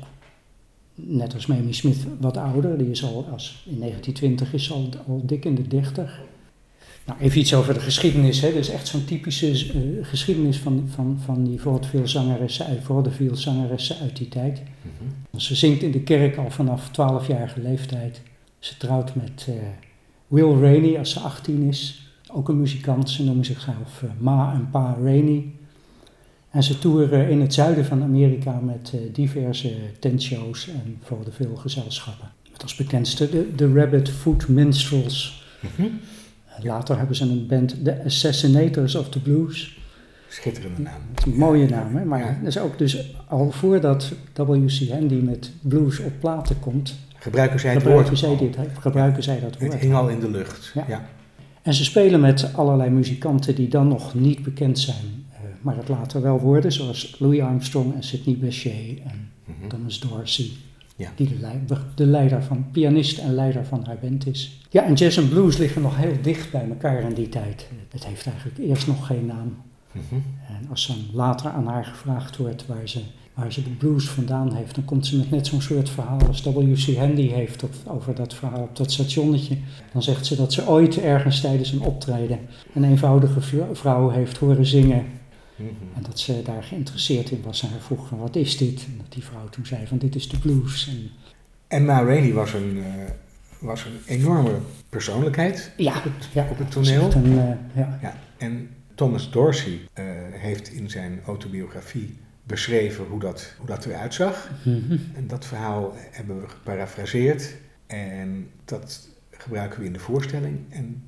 net 0.95 1.33
als 1.33 1.45
Mamie 1.45 1.74
Smith, 1.74 1.98
wat 2.19 2.38
ouder. 2.38 2.77
Die 2.77 2.89
is 2.89 3.03
al, 3.03 3.27
als, 3.31 3.63
in 3.69 3.79
1920 3.79 4.53
is 4.53 4.71
al, 4.71 4.89
al 5.07 5.21
dik 5.25 5.45
in 5.45 5.55
de 5.55 5.67
30. 5.67 6.19
Nou, 7.05 7.19
even 7.19 7.39
iets 7.39 7.53
over 7.53 7.74
de 7.74 7.79
geschiedenis. 7.79 8.41
Hè. 8.41 8.53
Dus 8.53 8.69
echt 8.69 8.88
zo'n 8.88 9.05
typische 9.05 9.48
eh, 9.51 9.81
geschiedenis 10.01 10.57
van, 10.57 10.89
van, 10.95 11.19
van 11.25 11.43
die 11.43 11.62
vaudeville 11.62 12.07
zangeressen, 12.07 12.65
uit- 12.65 12.83
vaudeville 12.83 13.36
zangeressen 13.36 13.95
uit 14.01 14.17
die 14.17 14.27
tijd. 14.27 14.62
Mhm. 14.81 15.39
Ze 15.39 15.55
zingt 15.55 15.81
in 15.81 15.91
de 15.91 16.01
kerk 16.01 16.38
al 16.38 16.50
vanaf 16.51 16.89
12-jarige 16.89 17.62
leeftijd. 17.62 18.21
Ze 18.60 18.77
trouwt 18.77 19.15
met 19.15 19.45
eh, 19.48 19.53
Will 20.27 20.60
Rainey 20.60 21.00
als 21.00 21.12
ze 21.12 21.19
18 21.19 21.62
is. 21.67 22.05
Ook 22.31 22.50
een 22.50 22.60
muzikant. 22.60 23.10
Ze 23.10 23.24
noemen 23.24 23.45
zichzelf 23.45 24.03
eh, 24.03 24.10
Ma 24.17 24.53
en 24.53 24.69
Pa 24.71 24.98
Rainey. 25.03 25.45
En 26.51 26.63
ze 26.63 26.79
toeren 26.79 27.29
in 27.29 27.41
het 27.41 27.53
zuiden 27.53 27.86
van 27.86 28.03
Amerika 28.03 28.60
met 28.60 28.91
eh, 28.93 29.00
diverse 29.13 29.74
tentshows 30.00 30.67
en 30.67 30.98
vaudeville 31.03 31.58
gezelschappen. 31.58 32.27
Met 32.51 32.62
als 32.63 32.75
bekendste 32.75 33.29
de, 33.29 33.55
de 33.55 33.74
Rabbit 33.74 34.10
Foot 34.10 34.48
Minstrels. 34.48 35.43
Mhm. 35.60 35.88
Later 36.63 36.98
hebben 36.98 37.15
ze 37.15 37.24
een 37.24 37.48
band, 37.48 37.84
The 37.84 38.03
Assassinators 38.05 38.96
of 38.96 39.10
the 39.10 39.20
Blues. 39.22 39.79
Schitterende 40.29 40.81
naam. 40.81 41.01
Dat 41.13 41.25
is 41.27 41.34
een 41.34 41.39
mooie 41.39 41.70
naam, 41.70 41.96
hè? 41.96 42.05
maar 42.05 42.20
Ja. 42.20 42.38
dat 42.39 42.48
is 42.48 42.58
ook 42.60 42.77
dus 42.77 43.15
al 43.27 43.51
voordat 43.51 44.12
W.C. 44.36 44.89
Handy 44.89 45.15
met 45.15 45.51
blues 45.62 46.00
op 46.00 46.12
platen 46.20 46.60
komt, 46.60 46.96
Gebruiken 47.15 47.60
zij 47.60 47.74
het 47.74 47.81
gebruiken 47.81 48.10
woord 48.10 48.20
zij, 48.20 48.38
dit, 48.48 48.58
gebruiken 48.79 49.24
zij 49.24 49.39
dat 49.39 49.50
Het 49.53 49.62
woord. 49.62 49.81
hing 49.81 49.93
al 49.93 50.08
in 50.10 50.20
de 50.20 50.29
lucht. 50.29 50.72
Ja. 50.74 50.86
Ja. 50.88 51.05
En 51.62 51.74
ze 51.74 51.84
spelen 51.84 52.20
met 52.20 52.53
allerlei 52.53 52.89
muzikanten 52.89 53.55
die 53.55 53.67
dan 53.67 53.88
nog 53.88 54.13
niet 54.13 54.43
bekend 54.43 54.79
zijn, 54.79 55.25
maar 55.62 55.77
het 55.77 55.89
later 55.89 56.22
wel 56.22 56.39
worden, 56.39 56.72
zoals 56.72 57.15
Louis 57.20 57.41
Armstrong 57.41 57.94
en 57.94 58.03
Sidney 58.03 58.38
Bechet 58.38 59.00
en 59.03 59.30
Mhm. 59.60 59.68
Thomas 59.68 60.00
Dorsey. 60.00 60.50
Ja. 60.96 61.10
Die 61.15 61.27
de, 61.27 61.75
de 61.96 62.06
leider 62.06 62.44
van, 62.44 62.65
pianist 62.72 63.18
en 63.18 63.34
leider 63.34 63.65
van 63.65 63.84
haar 63.86 63.98
band 64.01 64.27
is. 64.27 64.60
Ja, 64.70 64.84
en 64.84 64.94
jazz 64.94 65.18
en 65.18 65.30
blues 65.30 65.58
liggen 65.58 65.82
nog 65.82 65.98
heel 65.98 66.15
dicht 66.22 66.51
bij 66.51 66.70
elkaar 66.70 67.01
in 67.01 67.13
die 67.13 67.30
tijd. 67.30 67.68
Het 67.89 68.06
heeft 68.06 68.25
eigenlijk 68.27 68.58
eerst 68.58 68.88
nog 68.88 69.06
geen 69.08 69.25
naam. 69.25 69.56
Mhm. 69.91 70.15
En 70.48 70.70
als 70.70 70.88
dan 70.88 70.98
later 71.13 71.50
aan 71.51 71.68
haar 71.68 71.86
gevraagd 71.86 72.38
wordt 72.38 72.65
waar 72.65 72.89
ze, 72.89 73.00
waar 73.34 73.53
ze 73.53 73.63
de 73.63 73.70
blues 73.70 74.10
vandaan 74.10 74.53
heeft. 74.56 74.75
Dan 74.75 74.86
komt 74.86 75.08
ze 75.08 75.18
met 75.18 75.32
net 75.32 75.48
zo'n 75.48 75.62
soort 75.62 75.89
verhaal 75.89 76.27
als 76.27 76.44
W.C. 76.44 76.96
Handy 76.98 77.27
heeft 77.27 77.63
op, 77.63 77.74
over 77.88 78.15
dat 78.15 78.34
verhaal 78.34 78.62
op 78.62 78.75
dat 78.75 78.91
stationnetje. 78.91 79.58
Dan 79.94 80.03
zegt 80.03 80.25
ze 80.25 80.36
dat 80.36 80.53
ze 80.53 80.68
ooit 80.68 80.98
ergens 81.01 81.41
tijdens 81.41 81.72
een 81.72 81.82
optreden 81.82 82.39
een 82.74 82.84
eenvoudige 82.84 83.41
vrouw 83.74 84.10
heeft 84.10 84.38
horen 84.38 84.65
zingen. 84.65 85.06
Mhm. 85.55 85.70
En 85.96 86.01
dat 86.01 86.20
ze 86.20 86.41
daar 86.41 86.63
geïnteresseerd 86.63 87.31
in 87.31 87.41
was 87.41 87.63
en 87.63 87.70
haar 87.70 87.79
vroeg 87.79 88.08
van 88.08 88.17
wat 88.17 88.36
is 88.36 88.58
dit? 88.58 88.86
En 88.86 88.98
dat 88.98 89.13
die 89.13 89.24
vrouw 89.24 89.50
toen 89.50 89.65
zei 89.65 89.88
van 89.88 89.98
dit 89.98 90.15
is 90.15 90.29
de 90.29 90.39
blues. 90.39 90.88
En, 90.88 91.10
En 91.67 91.86
Ma 91.86 92.03
Rainey 92.03 92.34
was 92.34 92.53
een, 92.53 92.84
eh, 92.84 93.12
was 93.60 93.86
een 93.86 94.00
enorme 94.05 94.60
persoonlijkheid 94.89 95.72
ja, 95.77 95.98
op 95.98 96.03
het, 96.03 96.29
ja, 96.34 96.48
op 96.50 96.58
het 96.58 96.72
toneel. 96.72 97.12
een, 97.13 97.39
eh, 97.39 97.75
ja. 97.75 98.00
Ja, 98.01 98.15
en 98.38 98.70
Thomas 98.96 99.31
Dorsey 99.31 99.79
eh, 99.93 100.05
heeft 100.31 100.67
in 100.70 100.89
zijn 100.89 101.22
autobiografie 101.25 102.17
beschreven 102.43 103.05
hoe 103.05 103.20
dat, 103.20 103.53
hoe 103.58 103.67
dat 103.67 103.86
eruit 103.86 104.13
zag. 104.13 104.50
Mhm. 104.63 104.98
En 105.13 105.27
dat 105.27 105.46
verhaal 105.46 105.93
hebben 106.12 106.41
we 106.41 106.48
geparafraseerd 106.48 107.55
en 107.88 108.50
dat 108.65 109.08
gebruiken 109.31 109.79
we 109.79 109.86
in 109.86 109.93
de 109.93 110.00
voorstelling. 110.00 110.60
En 110.70 111.03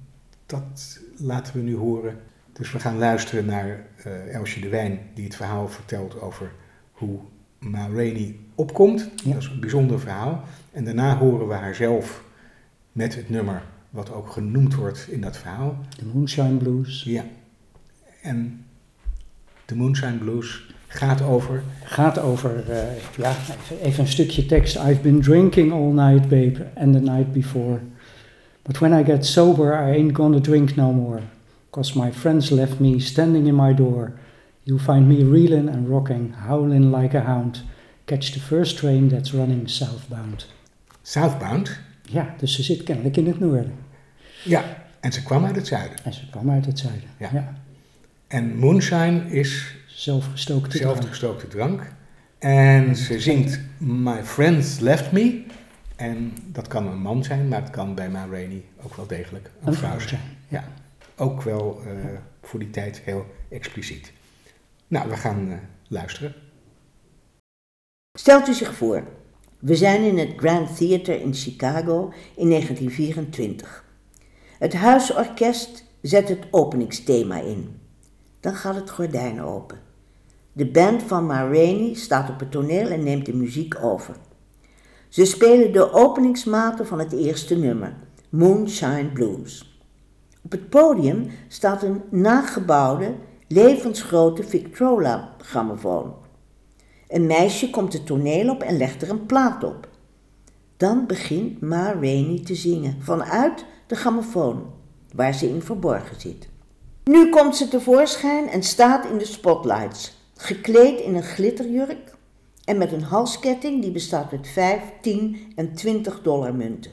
dat 0.46 1.00
laten 1.18 1.54
we 1.54 1.62
nu 1.62 1.76
horen. 1.76 2.20
Dus 2.54 2.72
we 2.72 2.80
gaan 2.80 2.98
luisteren 2.98 3.46
naar 3.46 3.86
eh, 4.04 4.36
Elsje 4.36 4.60
de 4.60 4.70
Wijn, 4.70 5.00
die 5.14 5.24
het 5.24 5.36
verhaal 5.36 5.68
vertelt 5.68 6.22
over 6.22 6.52
hoe 6.92 7.20
Ma 7.60 7.88
Rainey 7.88 8.36
opkomt. 8.56 9.10
Ja. 9.24 9.34
Dat 9.34 9.42
is 9.42 9.48
een 9.48 9.60
bijzonder 9.60 10.00
verhaal. 10.00 10.44
En 10.72 10.84
daarna 10.86 11.18
horen 11.18 11.48
we 11.48 11.54
haar 11.54 11.76
zelf 11.76 12.24
met 12.92 13.16
het 13.16 13.30
nummer, 13.30 13.64
wat 13.90 14.12
ook 14.12 14.32
genoemd 14.32 14.76
wordt 14.76 15.08
in 15.10 15.22
dat 15.22 15.38
verhaal. 15.38 15.78
De 15.98 16.06
Moonshine 16.14 16.58
Blues. 16.58 17.04
Ja. 17.04 17.24
En 18.22 18.66
de 19.66 19.76
Moonshine 19.76 20.18
Blues 20.18 20.74
gaat 20.88 21.22
over. 21.22 21.64
gaat 21.84 22.20
over, 22.20 22.72
eh, 22.72 22.98
ja, 23.18 23.34
even 23.82 24.04
een 24.04 24.10
stukje 24.10 24.46
tekst. 24.46 24.76
I've 24.76 25.02
been 25.02 25.22
drinking 25.22 25.72
all 25.72 25.92
night, 25.92 26.30
babe, 26.30 26.66
and 26.76 26.94
the 26.94 27.00
night 27.00 27.32
before. 27.32 27.80
But 28.62 28.78
when 28.78 29.00
I 29.00 29.04
get 29.04 29.26
sober, 29.26 29.88
I 29.88 29.92
ain't 29.92 30.16
gonna 30.16 30.40
drink 30.40 30.76
no 30.76 30.92
more. 30.92 31.20
Cause 31.74 31.98
my 32.00 32.12
friends 32.12 32.50
left 32.52 32.80
me 32.80 33.00
standing 33.00 33.48
in 33.48 33.56
my 33.56 33.74
door. 33.74 34.12
You'll 34.64 34.84
find 34.84 35.08
me 35.08 35.24
reeling 35.24 35.70
and 35.70 35.88
rocking, 35.88 36.34
howling 36.48 36.96
like 37.02 37.18
a 37.18 37.22
hound. 37.22 37.64
Catch 38.06 38.32
the 38.32 38.40
first 38.40 38.78
train 38.78 39.08
that's 39.10 39.32
running 39.34 39.70
southbound. 39.70 40.48
Southbound. 41.02 41.80
Ja, 42.02 42.34
dus 42.38 42.56
ze 42.56 42.64
zit 42.64 42.84
kennelijk 42.84 43.18
in 43.18 43.28
het 43.28 43.40
noorden. 43.40 43.74
Ja, 44.44 44.64
en 45.00 45.12
ze 45.12 45.24
kwam 45.24 45.46
uit 45.46 45.56
het 45.56 45.68
zuiden. 45.68 45.98
En 46.04 46.14
ze 46.14 46.30
kwam 46.30 46.50
uit 46.52 46.66
het 46.66 46.80
zuiden. 46.80 47.10
Ja. 47.18 47.54
En 48.28 48.58
moonshine 48.58 49.30
is 49.32 49.76
Zelfgestookte 49.88 50.78
drank. 50.78 50.96
zelfgestookte 50.96 51.48
drank. 51.48 51.92
En 52.40 52.96
ze 52.96 53.20
zingt 53.20 53.60
My 53.78 54.24
Friends 54.24 54.80
Left 54.80 55.12
Me. 55.12 55.44
En 55.96 56.34
dat 56.46 56.68
kan 56.68 56.88
een 56.88 57.02
man 57.02 57.24
zijn, 57.24 57.48
maar 57.48 57.62
het 57.62 57.70
kan 57.70 57.96
bij 57.96 58.10
Ma 58.10 58.26
Rainey 58.32 58.64
ook 58.84 58.96
wel 58.96 59.08
degelijk 59.08 59.46
een, 59.62 59.68
Een 59.68 59.74
vrouw 59.74 59.90
vrouw 59.90 60.08
zijn. 60.08 60.10
zijn. 60.10 60.22
Ja, 60.48 60.64
ook 61.18 61.42
wel 61.42 61.82
eh, 61.86 61.94
voor 62.42 62.60
die 62.60 62.70
tijd 62.70 63.00
heel 63.00 63.26
expliciet. 63.50 64.12
Nou, 64.88 65.10
we 65.10 65.18
gaan 65.18 65.52
eh, 65.52 65.58
luisteren. 65.88 66.36
Stelt 68.18 68.48
u 68.48 68.54
zich 68.54 68.76
voor, 68.76 69.04
we 69.60 69.76
zijn 69.76 70.04
in 70.04 70.18
het 70.18 70.34
Grand 70.36 70.78
Theater 70.78 71.22
in 71.22 71.34
Chicago 71.34 72.14
in 72.36 72.50
1924. 72.50 73.86
Het 74.60 74.74
huisorkest 74.74 75.86
zet 76.02 76.30
het 76.30 76.48
openingsthema 76.52 77.40
in. 77.40 77.80
Dan 78.40 78.56
gaat 78.56 78.76
het 78.76 78.90
gordijn 78.90 79.42
open. 79.42 79.80
De 80.54 80.66
band 80.66 81.04
van 81.04 81.26
Ma 81.26 81.42
Rainey 81.42 81.94
staat 81.94 82.30
op 82.30 82.40
het 82.40 82.52
toneel 82.52 82.88
en 82.88 83.04
neemt 83.04 83.26
de 83.26 83.36
muziek 83.36 83.84
over. 83.84 84.16
Ze 85.10 85.26
spelen 85.26 85.72
de 85.72 85.92
openingsmaten 85.92 86.88
van 86.88 87.00
het 87.00 87.12
eerste 87.12 87.56
nummer, 87.56 87.96
Moonshine 88.30 89.12
Blues. 89.14 89.73
Op 90.44 90.52
het 90.52 90.70
podium 90.70 91.30
staat 91.48 91.84
een 91.84 92.02
nagebouwde, 92.10 93.16
levensgrote 93.48 94.44
Victrola-grammofoon. 94.44 96.14
Een 97.08 97.28
meisje 97.28 97.70
komt 97.70 97.94
het 97.94 98.06
toneel 98.06 98.50
op 98.50 98.62
en 98.62 98.78
legt 98.78 99.02
er 99.02 99.10
een 99.10 99.26
plaat 99.26 99.64
op. 99.64 99.88
Dan 100.78 101.06
begint 101.06 101.62
Ma 101.62 101.92
Rainey 101.92 102.42
te 102.44 102.56
zingen 102.56 102.96
vanuit 103.00 103.66
de 103.88 103.96
grammofoon, 103.96 104.66
waar 105.16 105.34
ze 105.34 105.50
in 105.50 105.62
verborgen 105.62 106.22
zit. 106.22 106.48
Nu 107.04 107.30
komt 107.30 107.56
ze 107.56 107.68
tevoorschijn 107.68 108.48
en 108.48 108.64
staat 108.64 109.06
in 109.06 109.18
de 109.18 109.26
spotlights, 109.26 110.18
gekleed 110.36 111.00
in 111.00 111.16
een 111.16 111.24
glitterjurk 111.24 112.16
en 112.66 112.78
met 112.78 112.92
een 112.92 113.04
halsketting 113.04 113.82
die 113.82 113.92
bestaat 113.92 114.32
uit 114.32 114.48
5, 114.48 114.82
10 115.02 115.54
en 115.56 115.74
20 115.74 116.22
dollar 116.22 116.56
munten. 116.56 116.92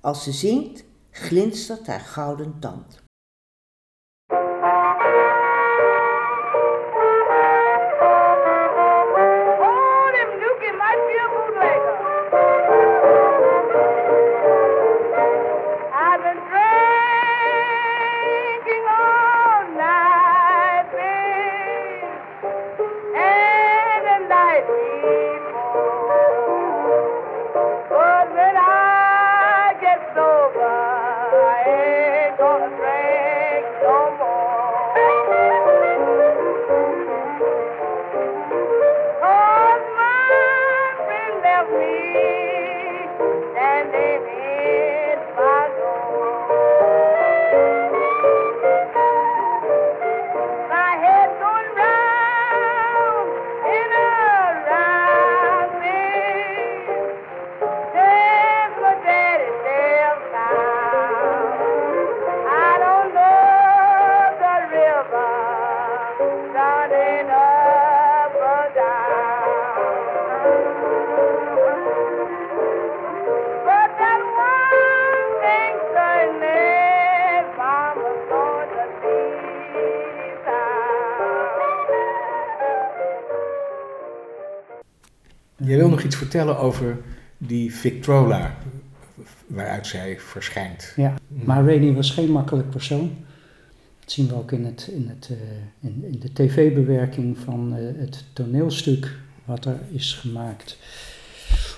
Als 0.00 0.22
ze 0.22 0.32
zingt, 0.32 0.84
glinstert 1.12 1.86
haar 1.86 2.00
gouden 2.00 2.58
tand. 2.60 3.01
Nog 86.02 86.12
iets 86.12 86.16
vertellen 86.16 86.58
over 86.58 86.98
die 87.38 87.74
Victrola, 87.74 88.56
waaruit 89.46 89.86
zij 89.86 90.16
verschijnt. 90.20 90.92
Ja, 90.96 91.14
maar 91.28 91.64
Rainey 91.64 91.92
was 91.92 92.10
geen 92.10 92.30
makkelijk 92.30 92.70
persoon. 92.70 93.10
Dat 94.00 94.12
zien 94.12 94.28
we 94.28 94.34
ook 94.34 94.52
in, 94.52 94.64
het, 94.64 94.90
in, 94.92 95.08
het, 95.08 95.28
eh, 95.30 95.88
in, 95.88 96.04
in 96.12 96.20
de 96.20 96.32
tv-bewerking 96.32 97.38
van 97.38 97.76
eh, 97.76 97.84
het 98.00 98.24
toneelstuk 98.32 99.16
wat 99.44 99.64
er 99.64 99.78
is 99.90 100.12
gemaakt. 100.12 100.78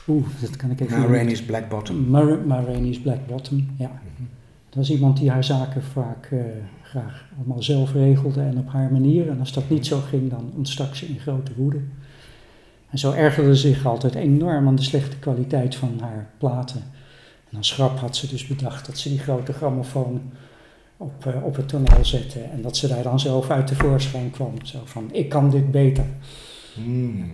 Oeh, 0.08 0.26
dat 0.40 0.56
kan 0.56 0.70
ik 0.70 0.80
even... 0.80 0.98
Ma 0.98 1.06
niet- 1.06 1.14
Rainey's 1.14 1.42
Black 1.42 1.68
Bottom. 1.68 2.08
Ma, 2.10 2.22
Ma 2.46 2.60
Rainey's 2.60 3.00
Black 3.00 3.26
Bottom, 3.26 3.74
ja. 3.78 4.00
Dat 4.68 4.74
was 4.74 4.90
iemand 4.90 5.16
die 5.16 5.30
haar 5.30 5.44
zaken 5.44 5.82
vaak 5.82 6.26
eh, 6.30 6.38
graag 6.82 7.24
allemaal 7.36 7.62
zelf 7.62 7.92
regelde 7.92 8.40
en 8.40 8.58
op 8.58 8.68
haar 8.68 8.92
manier. 8.92 9.28
En 9.28 9.40
als 9.40 9.52
dat 9.52 9.70
niet 9.70 9.86
zo 9.86 10.00
ging, 10.00 10.30
dan 10.30 10.52
ontstak 10.56 10.94
ze 10.94 11.06
in 11.06 11.18
grote 11.20 11.52
woede. 11.56 11.80
En 12.94 13.00
zo 13.00 13.12
ergerde 13.12 13.56
ze 13.56 13.68
zich 13.68 13.86
altijd 13.86 14.14
enorm 14.14 14.66
aan 14.66 14.76
de 14.76 14.82
slechte 14.82 15.16
kwaliteit 15.18 15.76
van 15.76 15.98
haar 16.00 16.26
platen. 16.38 16.82
En 17.50 17.56
als 17.56 17.72
grap 17.72 17.98
had 17.98 18.16
ze 18.16 18.28
dus 18.28 18.46
bedacht 18.46 18.86
dat 18.86 18.98
ze 18.98 19.08
die 19.08 19.18
grote 19.18 19.52
grammofoon 19.52 20.32
op, 20.96 21.26
eh, 21.26 21.44
op 21.44 21.56
het 21.56 21.68
toneel 21.68 22.04
zette. 22.04 22.40
En 22.40 22.62
dat 22.62 22.76
ze 22.76 22.88
daar 22.88 23.02
dan 23.02 23.20
zelf 23.20 23.50
uit 23.50 23.66
tevoorschijn 23.66 24.30
kwam. 24.30 24.54
Zo 24.62 24.78
van, 24.84 25.08
ik 25.12 25.28
kan 25.28 25.50
dit 25.50 25.70
beter. 25.70 26.04
Hmm. 26.74 27.32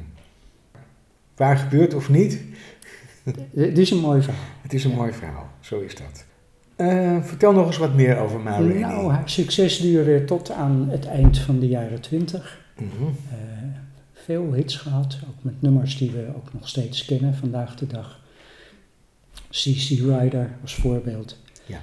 Waar 1.37 1.57
gebeurt 1.57 1.95
of 1.95 2.09
niet, 2.09 2.43
Dit 3.52 3.79
is 3.79 3.90
een 3.90 4.00
mooi 4.00 4.23
verhaal. 4.23 4.45
het 4.62 4.73
is 4.73 4.85
een 4.85 4.95
mooi 4.95 5.12
verhaal. 5.12 5.50
Zo 5.61 5.81
is 5.81 5.95
dat. 5.95 6.25
Eh, 6.76 7.23
vertel 7.23 7.52
nog 7.52 7.67
eens 7.67 7.79
wat 7.79 7.95
meer 7.95 8.19
over 8.19 8.40
Ma 8.40 8.50
Rainey. 8.50 8.79
Nou, 8.79 9.11
haar 9.11 9.31
succes 9.31 9.79
duurde 9.79 10.25
tot 10.25 10.50
aan 10.50 10.88
het 10.90 11.07
eind 11.07 11.38
van 11.38 11.59
de 11.59 11.69
jaren 11.69 12.00
twintig. 12.00 12.61
Mhm. 12.76 13.05
Eh, 13.31 13.38
veel 14.25 14.53
hits 14.53 14.77
gehad, 14.77 15.19
ook 15.29 15.43
met 15.45 15.62
nummers 15.62 15.99
die 15.99 16.11
we 16.11 16.33
ook 16.37 16.53
nog 16.53 16.69
steeds 16.69 17.05
kennen 17.05 17.35
vandaag 17.35 17.75
de 17.75 17.87
dag. 17.87 18.21
C.C. 19.49 19.89
Ryder 19.89 20.50
als 20.62 20.75
voorbeeld. 20.75 21.39
Ja. 21.67 21.81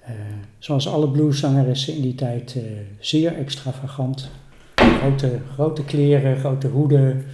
Eh, 0.00 0.14
zoals 0.58 0.88
alle 0.88 1.10
blueszangeressen 1.10 1.94
in 1.94 2.02
die 2.02 2.14
tijd 2.14 2.56
eh, 2.56 2.62
zeer 2.98 3.36
extravagant. 3.36 4.30
Grote, 4.74 5.40
grote 5.52 5.84
kleren, 5.84 6.36
grote 6.36 6.66
hoeden, 6.66 7.24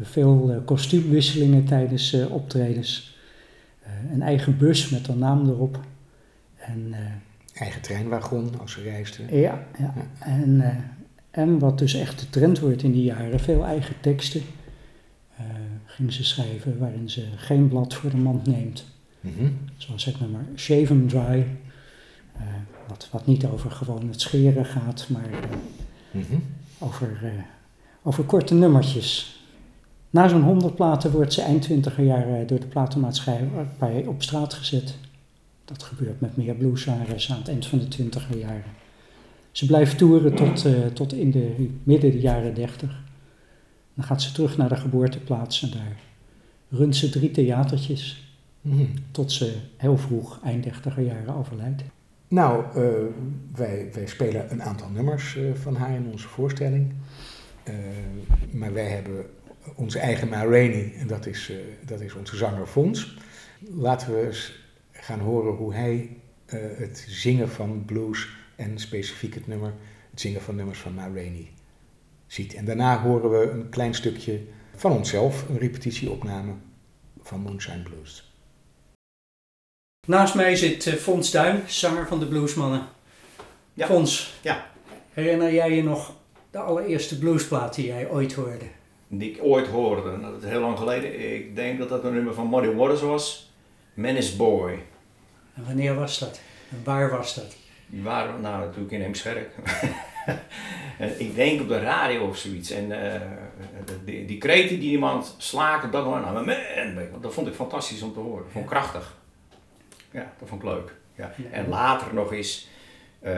veel 0.00 0.50
eh, 0.50 0.56
kostuumwisselingen 0.64 1.64
tijdens 1.64 2.16
optredens. 2.28 3.14
Een 4.12 4.22
eigen 4.22 4.58
bus 4.58 4.88
met 4.88 5.08
een 5.08 5.18
naam 5.18 5.48
erop. 5.48 5.80
En, 6.56 6.94
Eigen 7.56 7.80
treinwagon 7.80 8.60
als 8.60 8.72
ze 8.72 8.82
reisden. 8.82 9.38
ja, 9.38 9.66
ja. 9.78 9.94
En, 10.18 10.60
eh, 10.60 10.76
en 11.36 11.58
wat 11.58 11.78
dus 11.78 11.94
echt 11.94 12.20
de 12.20 12.30
trend 12.30 12.58
wordt 12.58 12.82
in 12.82 12.92
die 12.92 13.02
jaren, 13.04 13.40
veel 13.40 13.64
eigen 13.64 13.94
teksten 14.00 14.42
eh 15.36 15.44
ging 15.84 16.12
ze 16.12 16.24
schrijven 16.24 16.78
waarin 16.78 17.10
ze 17.10 17.24
geen 17.36 17.68
blad 17.68 17.94
voor 17.94 18.10
de 18.10 18.16
mand 18.16 18.46
neemt. 18.46 18.84
Mhm. 19.20 19.48
Zoals 19.76 20.04
het 20.04 20.20
nummer 20.20 20.40
Shave 20.56 20.92
'em 20.92 21.08
Dry, 21.08 21.46
eh, 22.36 22.42
wat, 22.88 23.08
wat 23.12 23.26
niet 23.26 23.44
over 23.46 23.70
gewoon 23.70 24.08
het 24.08 24.20
scheren 24.20 24.64
gaat, 24.64 25.06
maar 25.08 25.30
eh, 25.30 25.38
Mhm. 26.10 26.34
over, 26.78 27.32
over 28.02 28.24
korte 28.24 28.54
nummertjes. 28.54 29.40
Na 30.10 30.28
zo'n 30.28 30.42
100 30.42 30.74
platen 30.74 31.10
wordt 31.10 31.32
ze 31.32 31.42
eind 31.42 31.62
20er 31.62 32.04
jaren 32.04 32.46
door 32.46 32.60
de 32.60 32.66
platenmaatschappij 32.66 34.04
op 34.06 34.22
straat 34.22 34.54
gezet. 34.54 34.94
Dat 35.64 35.82
gebeurt 35.82 36.20
met 36.20 36.36
meer 36.36 36.54
blueszangeressen 36.54 37.32
aan 37.34 37.40
het 37.40 37.48
eind 37.48 37.66
van 37.66 37.78
de 37.78 37.88
20er 37.88 38.36
jaren. 38.38 38.62
Ze 39.56 39.66
blijft 39.66 39.98
toeren 39.98 40.34
tot, 40.34 40.64
eh, 40.64 40.86
tot 40.86 41.12
in 41.12 41.30
de 41.30 41.68
midden 41.82 42.10
de 42.10 42.20
jaren 42.20 42.54
30. 42.54 43.02
Dan 43.94 44.04
gaat 44.04 44.22
ze 44.22 44.32
terug 44.32 44.56
naar 44.56 44.68
de 44.68 44.76
geboorteplaats 44.76 45.62
en 45.62 45.70
daar 45.70 45.96
runt 46.68 46.96
ze 46.96 47.10
drie 47.10 47.30
theatertjes 47.30 48.30
Mhm. 48.60 48.84
tot 49.10 49.32
ze 49.32 49.54
heel 49.76 49.98
vroeg, 49.98 50.40
eind 50.44 50.62
30er 50.64 51.02
jaren, 51.02 51.34
overlijdt. 51.34 51.82
Nou, 52.28 52.64
eh, 52.74 52.82
wij, 53.54 53.88
wij 53.92 54.06
spelen 54.06 54.52
een 54.52 54.62
aantal 54.62 54.88
nummers 54.90 55.36
eh, 55.36 55.44
van 55.54 55.76
haar 55.76 55.94
in 55.94 56.08
onze 56.10 56.28
voorstelling. 56.28 56.92
Maar 58.50 58.72
wij 58.72 58.88
hebben 58.88 59.26
onze 59.74 59.98
eigen 59.98 60.28
Ma 60.28 60.44
Rainey 60.44 60.92
en 60.98 61.06
dat 61.06 61.26
is, 61.26 61.52
dat 61.86 62.00
is 62.00 62.14
onze 62.14 62.36
zanger 62.36 62.66
Fons. 62.66 63.18
Laten 63.74 64.12
we 64.12 64.26
eens 64.26 64.52
gaan 64.92 65.20
horen 65.20 65.54
hoe 65.54 65.74
hij 65.74 66.16
het 66.76 67.06
zingen 67.08 67.48
van 67.48 67.82
blues 67.84 68.28
en 68.56 68.78
specifiek 68.78 69.34
het 69.34 69.46
nummer, 69.46 69.72
het 70.10 70.20
zingen 70.20 70.42
van 70.42 70.56
nummers 70.56 70.78
van 70.78 70.94
Ma 70.94 71.02
Rainey 71.14 71.52
ziet. 72.26 72.54
En 72.54 72.64
daarna 72.64 73.00
horen 73.00 73.30
we 73.30 73.50
een 73.50 73.68
klein 73.68 73.94
stukje 73.94 74.40
van 74.74 74.92
onszelf, 74.92 75.48
een 75.48 75.58
repetitieopname 75.58 76.52
van 77.22 77.40
Moonshine 77.40 77.82
Blues. 77.82 78.30
Naast 80.06 80.34
mij 80.34 80.56
zit 80.56 80.86
eh, 80.86 80.94
Fons 80.94 81.30
Duin, 81.30 81.62
zanger 81.66 82.06
van 82.06 82.18
de 82.18 82.26
Bluesmannen. 82.26 82.86
Ja. 83.74 83.86
Fons, 83.86 84.34
Ja. 84.42 84.66
herinner 85.12 85.52
jij 85.52 85.72
je 85.74 85.82
nog 85.82 86.14
de 86.50 86.58
allereerste 86.58 87.18
bluesplaat 87.18 87.74
die 87.74 87.86
jij 87.86 88.08
ooit 88.10 88.32
hoorde? 88.32 88.64
Die 89.08 89.30
ik 89.30 89.38
ooit 89.42 89.66
hoorde, 89.66 90.16
nou, 90.16 90.32
dat 90.32 90.42
is 90.42 90.48
heel 90.48 90.60
lang 90.60 90.78
geleden. 90.78 91.34
Ik 91.34 91.56
denk 91.56 91.78
dat 91.78 91.88
dat 91.88 92.04
een 92.04 92.12
nummer 92.14 92.34
van 92.34 92.48
Muddy 92.50 92.68
Waters 92.68 93.00
was. 93.00 93.52
Menace 93.94 94.36
Boy. 94.36 94.82
En 95.54 95.64
wanneer 95.64 95.94
was 95.94 96.18
dat? 96.18 96.40
En 96.70 96.80
waar 96.84 97.10
was 97.10 97.34
dat? 97.34 97.56
Die 97.86 98.02
waren 98.02 98.40
nou 98.40 98.64
natuurlijk 98.64 98.92
in 98.92 99.00
Heemscherk. 99.00 99.50
en 100.98 101.20
ik 101.20 101.34
denk 101.34 101.60
op 101.60 101.68
de 101.68 101.80
radio 101.80 102.28
of 102.28 102.36
zoiets. 102.36 102.70
En 102.70 103.12
eh, 103.12 103.20
die, 104.04 104.24
die 104.24 104.38
kreten 104.38 104.80
die 104.80 104.90
iemand 104.90 105.34
slaken 105.38 105.86
op 105.86 105.92
dat 105.92 106.04
moment. 106.04 106.26
Nou, 106.32 106.44
man, 107.10 107.20
dat 107.20 107.34
vond 107.34 107.46
ik 107.46 107.54
fantastisch 107.54 108.02
om 108.02 108.12
te 108.12 108.20
horen. 108.20 108.44
Vond 108.50 108.64
ik 108.64 108.70
krachtig. 108.70 109.16
Ja, 110.10 110.32
dat 110.38 110.48
vond 110.48 110.62
ik 110.62 110.68
leuk. 110.68 110.94
Ja. 111.14 111.32
En 111.50 111.68
later 111.68 112.14
nog 112.14 112.32
eens, 112.32 112.68
eh, 113.20 113.34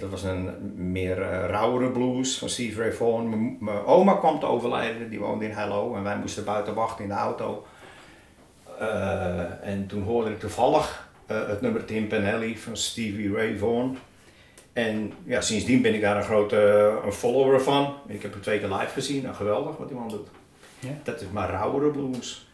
dat 0.00 0.10
was 0.10 0.22
een 0.22 0.50
meer 0.90 1.22
eh, 1.22 1.48
rauwere 1.48 1.90
blues 1.90 2.38
van 2.38 2.48
Steve 2.48 2.80
Ray 2.80 2.92
Vaughan. 2.92 3.56
Mijn 3.60 3.84
oma 3.84 4.14
kwam 4.14 4.38
te 4.38 4.46
overlijden, 4.46 5.10
die 5.10 5.18
woonde 5.18 5.44
in 5.44 5.50
Hello. 5.56 5.94
En 5.94 6.02
wij 6.02 6.16
moesten 6.16 6.44
buiten 6.44 6.74
wachten 6.74 7.04
in 7.04 7.10
de 7.10 7.16
auto. 7.16 7.66
En 9.62 9.86
toen 9.86 10.02
hoorde 10.02 10.30
ik 10.30 10.38
toevallig 10.38 11.05
eh, 11.26 11.48
het 11.48 11.60
nummer 11.60 11.84
Tim 11.84 12.08
Penelli 12.08 12.58
van 12.58 12.76
Stevie 12.76 13.32
Ray 13.32 13.56
Vaughan. 13.56 13.98
En 14.72 15.12
ja, 15.24 15.40
sindsdien 15.40 15.82
ben 15.82 15.94
ik 15.94 16.00
daar 16.00 16.16
een 16.16 16.22
grote 16.22 16.56
eh, 16.56 17.04
een 17.06 17.12
follower 17.12 17.60
van. 17.60 17.94
Ik 18.06 18.22
heb 18.22 18.32
hem 18.32 18.40
twee 18.42 18.58
keer 18.58 18.68
live 18.68 18.92
gezien. 18.92 19.22
Nou, 19.22 19.34
geweldig 19.34 19.76
wat 19.76 19.88
die 19.88 19.96
man 19.96 20.08
doet. 20.08 20.28
Ja. 20.78 20.90
Dat 21.02 21.20
is 21.20 21.26
maar 21.32 21.50
rauwere 21.50 21.90
blues. 21.90 22.48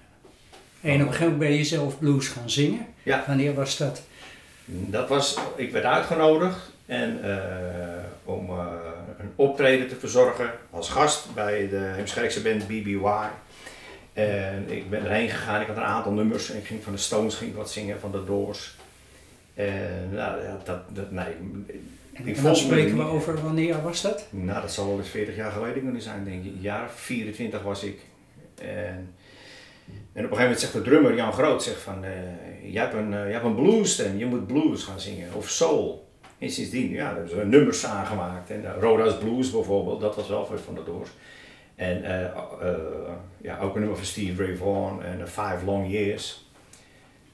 En 0.80 0.94
op 0.94 1.00
een 1.00 1.06
gegeven 1.06 1.24
moment 1.24 1.38
ben 1.38 1.52
je 1.52 1.64
zelf 1.64 1.98
blues 1.98 2.28
gaan 2.28 2.50
zingen. 2.50 2.86
Ja. 3.02 3.24
Wanneer 3.26 3.54
was 3.54 3.76
dat? 3.76 4.02
Dat 4.64 5.08
was, 5.08 5.38
ik 5.56 5.72
werd 5.72 5.84
uitgenodigd 5.84 6.70
en, 6.86 7.24
eh, 7.24 8.04
om 8.24 8.50
een 9.18 9.32
optreden 9.36 9.88
te 9.88 9.96
verzorgen 9.96 10.50
als 10.70 10.88
gast 10.88 11.34
bij 11.34 11.68
de 11.68 11.92
Heemscherkse 11.94 12.42
band 12.42 12.66
BBY. 12.66 13.28
En 14.12 14.70
ik 14.70 14.90
ben 14.90 15.04
erheen 15.04 15.28
gegaan, 15.28 15.60
ik 15.60 15.66
had 15.66 15.76
een 15.76 15.82
aantal 15.82 16.12
nummers 16.12 16.50
en 16.50 16.56
ik 16.56 16.66
ging 16.66 16.82
van 16.82 16.92
de 16.92 16.98
Stones 16.98 17.34
ging 17.34 17.54
wat 17.54 17.70
zingen, 17.70 18.00
van 18.00 18.12
de 18.12 18.24
Doors. 18.24 18.76
En 19.54 20.10
nou, 20.12 20.42
ja, 20.42 20.60
dat, 20.64 20.80
dat, 20.94 21.10
nee, 21.10 21.24
En, 22.12 22.26
ik 22.26 22.42
dan 22.42 22.56
spreken 22.56 22.96
we 22.96 23.02
over 23.02 23.42
wanneer 23.42 23.82
was 23.82 24.02
dat? 24.02 24.26
Nou, 24.30 24.60
dat 24.60 24.72
zal 24.72 24.86
wel 24.86 24.98
eens 24.98 25.08
40 25.08 25.36
jaar 25.36 25.52
geleden 25.52 25.82
kunnen 25.82 26.02
zijn, 26.02 26.24
denk 26.24 26.44
ik. 26.44 26.52
Een 26.52 26.60
jaar 26.60 26.84
of 26.84 26.94
24 26.94 27.62
was 27.62 27.82
ik. 27.82 28.00
En, 28.58 29.14
en 30.12 30.24
op 30.24 30.30
een 30.30 30.36
gegeven 30.36 30.42
moment 30.42 30.60
zegt 30.60 30.72
de 30.72 30.82
drummer, 30.82 31.14
Jan 31.14 31.32
Groot, 31.32 31.62
zegt 31.62 31.80
van, 31.80 32.04
eh, 32.04 32.10
jij, 32.72 32.82
hebt 32.82 32.94
een, 32.94 33.12
eh, 33.12 33.22
jij 33.22 33.32
hebt 33.32 33.44
een 33.44 33.54
bluesstem, 33.54 34.18
je 34.18 34.26
moet 34.26 34.46
blues 34.46 34.84
gaan 34.84 35.00
zingen, 35.00 35.34
of 35.34 35.48
soul. 35.48 36.10
En 36.38 36.50
sindsdien, 36.50 36.90
ja, 36.90 37.06
hebben 37.06 37.28
ze 37.28 37.36
nummers 37.36 37.86
aangemaakt. 37.86 38.50
En 38.50 38.62
uh, 38.62 38.70
Roda's 38.80 39.18
Blues 39.18 39.50
bijvoorbeeld, 39.50 40.00
dat 40.00 40.16
was 40.16 40.28
wel 40.28 40.46
van 40.64 40.74
de 40.74 40.84
Doors. 40.84 41.10
En 41.74 42.04
eh, 42.04 42.24
eh, 42.24 42.30
ja, 43.40 43.58
ook 43.58 43.74
een 43.74 43.80
nummer 43.80 43.96
van 43.98 44.06
Steve 44.06 44.44
Ray 44.44 44.56
Vaughan 44.56 45.02
en 45.02 45.20
eh, 45.20 45.26
Five 45.26 45.64
Long 45.64 45.90
Years. 45.90 46.46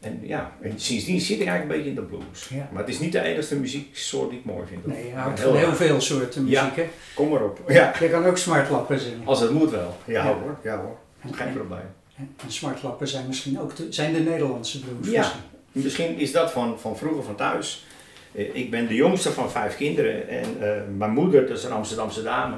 En 0.00 0.18
ja, 0.22 0.52
en 0.60 0.72
sindsdien 0.80 1.20
zit 1.20 1.40
ik 1.40 1.46
eigenlijk 1.46 1.62
een 1.62 1.76
beetje 1.84 2.02
in 2.02 2.08
de 2.08 2.16
blues. 2.16 2.48
Ja. 2.48 2.68
Maar 2.72 2.82
het 2.82 2.90
is 2.92 2.98
niet 2.98 3.12
de 3.12 3.20
enige 3.20 3.56
muzieksoort 3.56 4.30
die 4.30 4.38
ik 4.38 4.44
mooi 4.44 4.66
vind. 4.66 4.86
Nee, 4.86 5.06
je 5.06 5.14
houdt 5.14 5.38
Heel 5.40 5.48
van 5.50 5.58
heel 5.58 5.74
veel 5.74 6.00
soorten 6.00 6.46
Ja. 6.46 6.62
muziek, 6.62 6.76
hè? 6.76 6.88
Kom 7.14 7.28
maar 7.28 7.42
op. 7.42 7.60
Ja. 7.68 7.92
Je 8.00 8.08
kan 8.10 8.24
ook 8.26 8.36
smartlappen 8.38 9.00
zingen. 9.00 9.20
Als 9.26 9.40
het 9.40 9.50
moet 9.50 9.70
wel. 9.70 9.96
Ja, 10.04 10.24
Ja. 10.24 10.32
hoor. 10.34 10.58
Ja 10.62 10.80
hoor. 10.80 10.96
Geen 11.32 11.52
probleem. 11.52 11.80
En 12.16 12.30
smartlappen 12.46 13.08
zijn 13.08 13.26
misschien 13.26 13.60
ook 13.60 13.76
de, 13.76 13.86
zijn 13.92 14.12
de 14.12 14.20
Nederlandse 14.20 14.80
blues. 14.80 15.10
Ja. 15.12 15.18
misschien. 15.20 15.40
Misschien 15.72 16.18
is 16.18 16.32
dat 16.32 16.52
van, 16.52 16.78
van 16.80 16.96
vroeger, 16.96 17.22
van 17.22 17.34
thuis. 17.34 17.86
Ik 18.32 18.70
ben 18.70 18.86
de 18.86 18.94
jongste 18.94 19.32
van 19.32 19.50
vijf 19.50 19.76
kinderen. 19.76 20.28
En 20.28 20.96
mijn 20.96 21.10
moeder, 21.10 21.46
dat 21.46 21.58
is 21.58 21.64
een 21.64 21.72
Amsterdamse 21.72 22.22
dame. 22.22 22.56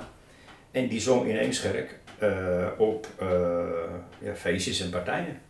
En 0.70 0.88
die 0.88 1.00
zong 1.00 1.26
in 1.28 1.36
Eemskerk 1.36 1.98
eh, 2.18 2.66
op 2.78 3.06
eh, 3.18 3.28
ja, 4.18 4.34
feestjes 4.34 4.80
en 4.80 4.90
partijen. 4.90 5.40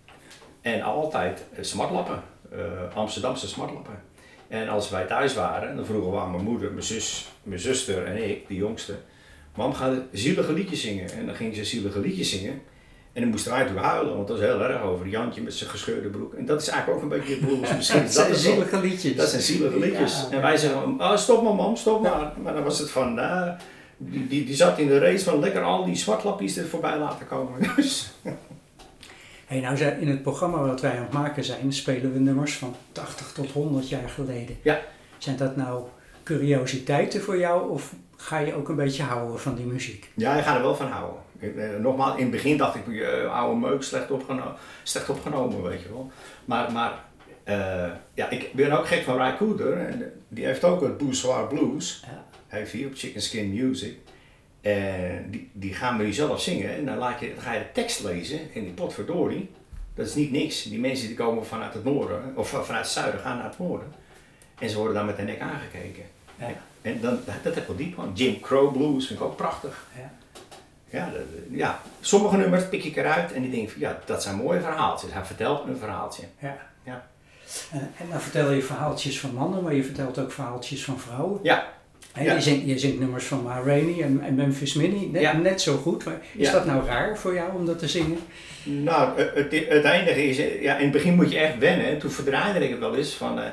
En 0.60 0.82
altijd 0.82 1.42
smartlappen. 1.60 2.22
eh, 2.52 2.96
Amsterdamse 2.96 3.48
smartlappen. 3.48 4.02
En 4.48 4.68
als 4.68 4.90
wij 4.90 5.04
thuis 5.06 5.34
waren, 5.34 5.76
dan 5.76 5.84
vroegen 5.84 6.10
we 6.12 6.18
aan 6.18 6.30
mijn 6.30 6.44
moeder, 6.44 6.70
mijn 6.72 6.84
zus, 6.84 7.28
mijn 7.42 7.60
zuster 7.60 8.04
en 8.06 8.30
ik, 8.30 8.48
de 8.48 8.54
jongste. 8.54 8.94
Mam, 9.54 9.72
ga 9.74 9.92
zielige 10.12 10.52
liedjes 10.52 10.80
zingen. 10.80 11.10
En 11.10 11.26
dan 11.26 11.34
ging 11.34 11.54
ze 11.56 11.64
zielige 11.64 12.00
liedjes 12.00 12.30
zingen. 12.30 12.62
En 13.12 13.20
dan 13.20 13.30
moesten 13.30 13.50
wij 13.50 13.60
natuurlijk 13.60 13.86
huilen, 13.86 14.14
want 14.14 14.28
dat 14.28 14.38
was 14.38 14.46
heel 14.46 14.62
erg 14.62 14.82
over 14.82 15.06
Jantje 15.08 15.42
met 15.42 15.54
zijn 15.54 15.70
gescheurde 15.70 16.08
broek. 16.08 16.34
En 16.34 16.46
dat 16.46 16.60
is 16.62 16.68
eigenlijk 16.68 16.98
ook 16.98 17.12
een 17.12 17.18
beetje 17.18 17.36
blues. 17.36 17.74
Misschien 17.76 18.02
Dat 18.02 18.12
zijn 18.12 18.28
het 18.30 18.38
zielige 18.38 18.80
liedjes. 18.80 19.16
Dat 19.16 19.28
zijn 19.28 19.42
zielige 19.42 19.78
liedjes. 19.78 20.26
Ja. 20.30 20.36
En 20.36 20.42
wij 20.42 20.56
zeggen, 20.56 21.00
oh, 21.00 21.16
stop 21.16 21.42
maar 21.42 21.54
mam, 21.54 21.76
stop 21.76 22.02
maar. 22.02 22.32
Maar 22.42 22.54
dan 22.54 22.62
was 22.62 22.78
het 22.78 22.90
van, 22.90 23.14
nou, 23.14 23.52
die, 24.02 24.26
die, 24.26 24.44
die 24.44 24.54
zat 24.54 24.78
in 24.78 24.88
de 24.88 24.98
race 24.98 25.24
van 25.24 25.40
lekker 25.40 25.62
al 25.62 25.84
die 25.84 25.96
zwartlapjes 25.96 26.56
er 26.56 26.66
voorbij 26.66 26.98
laten 26.98 27.26
komen. 27.26 27.60
Dus, 27.76 28.12
Hey, 29.46 29.60
nou, 29.60 29.78
in 29.78 30.08
het 30.08 30.22
programma 30.22 30.58
wat 30.66 30.80
wij 30.80 30.96
aan 30.96 31.02
het 31.02 31.12
maken 31.12 31.44
zijn, 31.44 31.72
spelen 31.72 32.12
we 32.12 32.18
nummers 32.18 32.56
van 32.56 32.74
80 32.92 33.32
tot 33.32 33.50
100 33.50 33.88
jaar 33.88 34.08
geleden. 34.08 34.56
Ja. 34.62 34.80
Zijn 35.18 35.36
dat 35.36 35.56
nou 35.56 35.84
curiositeiten 36.22 37.20
voor 37.20 37.38
jou 37.38 37.70
of 37.70 37.94
ga 38.16 38.38
je 38.38 38.54
ook 38.54 38.68
een 38.68 38.76
beetje 38.76 39.02
houden 39.02 39.40
van 39.40 39.54
die 39.54 39.64
muziek? 39.64 40.10
ja, 40.14 40.36
je 40.36 40.42
gaat 40.42 40.56
er 40.56 40.62
wel 40.62 40.76
van 40.76 40.86
houden. 40.86 41.20
Ik, 41.38 41.56
eh, 41.56 41.68
nogmaals, 41.80 42.16
in 42.16 42.22
het 42.22 42.30
begin 42.30 42.56
dacht 42.56 42.74
ik, 42.74 43.00
eh, 43.00 43.34
oude 43.34 43.60
meuk, 43.60 43.82
slecht, 43.82 44.10
opgeno 44.10 44.54
slecht 44.82 45.08
opgenomen, 45.08 45.62
weet 45.62 45.82
je 45.82 45.88
wel. 45.88 46.10
Maar, 46.44 46.72
maar 46.72 47.04
eh, 47.44 47.90
ja, 48.14 48.30
ik 48.30 48.52
ben 48.52 48.72
ook 48.72 48.86
gek 48.86 49.02
van 49.02 49.22
Ry 49.22 49.36
Cooder. 49.36 49.86
En 49.86 50.12
die 50.28 50.44
heeft 50.44 50.64
ook 50.64 50.80
het 50.80 50.98
Bourgeois 50.98 51.48
Blues. 51.48 52.04
Ja. 52.06 52.24
Hij 52.50 52.58
heeft 52.58 52.72
hier 52.72 52.86
op 52.86 52.92
Chicken 52.96 53.22
Skin 53.22 53.52
Music. 53.52 53.96
En 54.60 55.26
die, 55.30 55.50
die 55.52 55.74
gaan 55.74 55.98
we 55.98 56.04
nu 56.04 56.12
zelf 56.12 56.42
zingen. 56.42 56.76
En 56.76 56.84
dan, 56.84 56.96
laat 56.96 57.20
je, 57.20 57.34
dan 57.34 57.42
ga 57.44 57.52
je 57.52 57.58
de 57.58 57.72
tekst 57.72 58.02
lezen. 58.02 58.38
En 58.54 58.62
die 58.62 58.72
potverdorie, 58.72 59.50
dat 59.94 60.06
is 60.06 60.14
niet 60.14 60.30
niks. 60.30 60.62
Die 60.62 60.78
mensen 60.78 61.06
die 61.06 61.16
komen 61.16 61.46
vanuit 61.46 61.74
het 61.74 61.84
noorden, 61.84 62.32
of 62.36 62.48
vanuit 62.48 62.84
het 62.84 62.92
zuiden, 62.92 63.20
gaan 63.20 63.36
naar 63.36 63.46
het 63.48 63.58
noorden. 63.58 63.92
En 64.58 64.68
ze 64.70 64.76
worden 64.76 64.94
dan 64.94 65.06
met 65.06 65.16
de 65.16 65.22
nek 65.22 65.40
aangekeken. 65.40 66.02
Ja. 66.38 66.46
En 66.82 67.00
dan, 67.00 67.18
dat 67.42 67.54
heb 67.54 67.56
ik 67.56 67.66
wel 67.66 67.76
diep 67.76 67.94
van. 67.94 68.10
Jim 68.14 68.40
Crow 68.40 68.72
Blues 68.72 69.06
vind 69.06 69.18
ik 69.20 69.24
ook 69.24 69.36
prachtig. 69.36 69.86
Ja. 69.96 70.12
Ja, 70.98 71.10
dat- 71.10 71.22
ja, 71.50 71.80
sommige 72.00 72.36
nummers 72.36 72.68
pik 72.68 72.84
ik 72.84 72.96
eruit 72.96 73.32
en 73.32 73.42
die 73.42 73.50
denk 73.50 73.70
van 73.70 73.80
ja, 73.80 73.98
dat 74.06 74.22
zijn 74.22 74.36
mooie 74.36 74.60
verhaaltjes. 74.60 75.12
Hij 75.12 75.24
vertelt 75.24 75.66
een 75.66 75.76
verhaaltje. 75.76 76.22
Ja. 76.38 76.56
Ja. 76.84 77.06
En, 77.72 77.92
en 77.98 78.08
dan 78.10 78.20
vertel 78.20 78.50
je 78.50 78.62
verhaaltjes 78.62 79.20
van 79.20 79.34
mannen, 79.34 79.62
maar 79.62 79.74
je 79.74 79.84
vertelt 79.84 80.18
ook 80.18 80.32
verhaaltjes 80.32 80.84
van 80.84 80.98
vrouwen. 81.00 81.40
Ja, 81.42 81.68
En 82.12 82.24
Ja. 82.24 82.34
je, 82.34 82.40
zingt, 82.40 82.66
je 82.66 82.78
zingt 82.78 82.98
nummers 82.98 83.24
van 83.24 83.42
Ma 83.42 83.60
Rainey 83.64 84.02
en, 84.02 84.20
en 84.22 84.34
Memphis 84.34 84.74
Minnie, 84.74 85.08
net, 85.10 85.22
Ja. 85.22 85.36
net 85.36 85.60
zo 85.60 85.76
goed. 85.76 86.04
Maar 86.04 86.20
is 86.36 86.46
Ja. 86.46 86.52
dat 86.52 86.66
nou 86.66 86.86
raar 86.86 87.18
voor 87.18 87.34
jou 87.34 87.54
om 87.54 87.66
dat 87.66 87.78
te 87.78 87.88
zingen? 87.88 88.18
nou, 88.62 89.18
het, 89.20 89.34
het, 89.34 89.68
het 89.68 89.84
eindige 89.84 90.24
is, 90.28 90.38
eh, 90.38 90.62
ja, 90.62 90.76
in 90.76 90.82
het 90.82 90.92
begin 90.92 91.14
moet 91.14 91.32
je 91.32 91.38
echt 91.38 91.58
wennen. 91.58 91.86
En 91.86 91.98
toen 91.98 92.10
verdraaide 92.10 92.64
ik 92.64 92.70
het 92.70 92.78
wel 92.78 92.96
eens 92.96 93.14
van, 93.14 93.40
eh, 93.40 93.46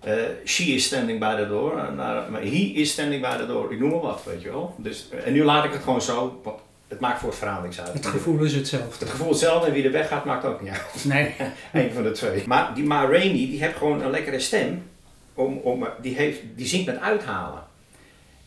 eh, 0.00 0.28
she 0.44 0.62
is 0.64 0.84
standing 0.84 1.18
by 1.18 1.36
the 1.36 1.48
door, 1.48 1.92
naar, 1.96 2.30
maar 2.30 2.40
he 2.42 2.72
is 2.74 2.90
standing 2.90 3.22
by 3.22 3.36
the 3.36 3.46
door. 3.46 3.72
Ik 3.72 3.78
noem 3.78 3.90
maar 3.90 4.00
wat, 4.00 4.22
weet 4.26 4.42
je 4.42 4.50
wel. 4.50 4.74
Dus, 4.78 5.08
en 5.24 5.32
nu 5.32 5.44
laat 5.44 5.64
ik 5.64 5.72
het 5.72 5.82
gewoon 5.82 6.02
zo, 6.02 6.40
want 6.42 6.58
het 6.88 7.00
maakt 7.00 7.18
voor 7.20 7.28
het 7.28 7.38
verhaal 7.38 7.62
niks 7.62 7.80
uit. 7.80 7.92
Het 7.92 8.06
gevoel 8.06 8.44
is 8.44 8.54
hetzelfde. 8.54 8.98
Het 9.04 9.08
gevoel 9.08 9.28
hetzelfde 9.28 9.66
en 9.66 9.72
wie 9.72 9.84
er 9.84 9.92
weggaat 9.92 10.24
maakt 10.24 10.44
ook 10.44 10.60
niet 10.60 10.70
uit. 10.70 11.04
Nee. 11.04 11.34
Eén 11.84 11.92
van 11.92 12.02
de 12.02 12.10
twee. 12.10 12.42
Maar 12.46 12.70
die 12.74 12.84
Ma 12.84 13.00
Rainey, 13.04 13.46
die 13.46 13.60
heeft 13.60 13.76
gewoon 13.76 14.02
een 14.02 14.10
lekkere 14.10 14.38
stem. 14.40 14.82
Om, 15.34 15.56
om, 15.56 15.86
die, 16.02 16.14
heeft, 16.14 16.40
die 16.56 16.66
zingt 16.66 16.86
met 16.86 17.00
uithalen. 17.00 17.68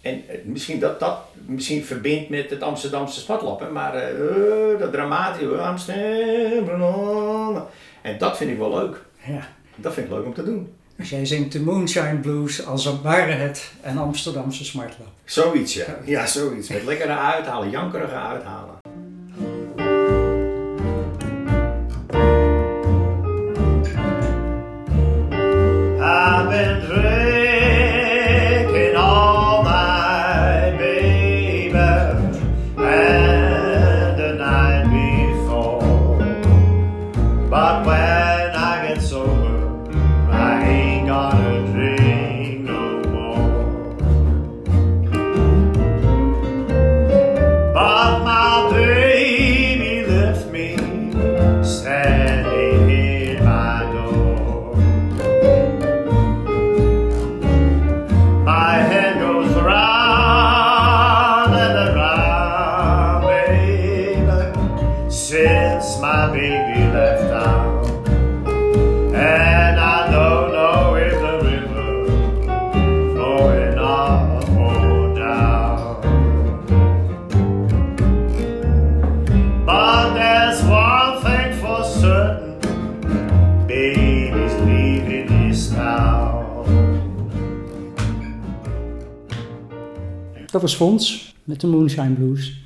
En 0.03 0.23
eh, 0.27 0.37
misschien 0.43 0.79
dat 0.79 0.99
dat 0.99 1.17
misschien 1.45 1.85
verbindt 1.85 2.29
met 2.29 2.49
het 2.49 2.61
Amsterdamse 2.61 3.19
spatlappen, 3.19 3.71
maar 3.71 3.95
eh, 3.95 4.09
eh, 4.09 4.79
dat 4.79 4.91
dramatische 4.91 5.57
Amsterdam. 5.57 7.67
En 8.01 8.17
dat 8.17 8.37
vind 8.37 8.51
ik 8.51 8.57
wel 8.57 8.75
leuk. 8.75 9.01
Ja. 9.27 9.47
Dat 9.75 9.93
vind 9.93 10.05
ik 10.05 10.13
leuk 10.13 10.25
om 10.25 10.33
te 10.33 10.43
doen. 10.43 10.73
Dus 10.95 11.09
jij 11.09 11.25
zingt 11.25 11.51
de 11.51 11.61
Moonshine 11.61 12.17
Blues 12.17 12.65
als 12.65 13.01
ware 13.01 13.31
het 13.31 13.71
een 13.81 13.97
Amsterdamse 13.97 14.65
smartlap. 14.65 15.07
Zoiets, 15.25 15.73
ja. 15.73 15.85
Ja, 16.05 16.25
zoiets. 16.25 16.69
Met 16.69 16.83
lekkere 16.83 17.17
uithalen, 17.17 17.69
jankerige 17.69 18.15
uithalen. 18.15 18.81
I've 26.05 26.49
been 26.49 27.12
Dat 90.53 90.61
was 90.61 90.75
Fons 90.75 91.35
met 91.43 91.61
de 91.61 91.67
Moonshine 91.67 92.13
Blues. 92.13 92.63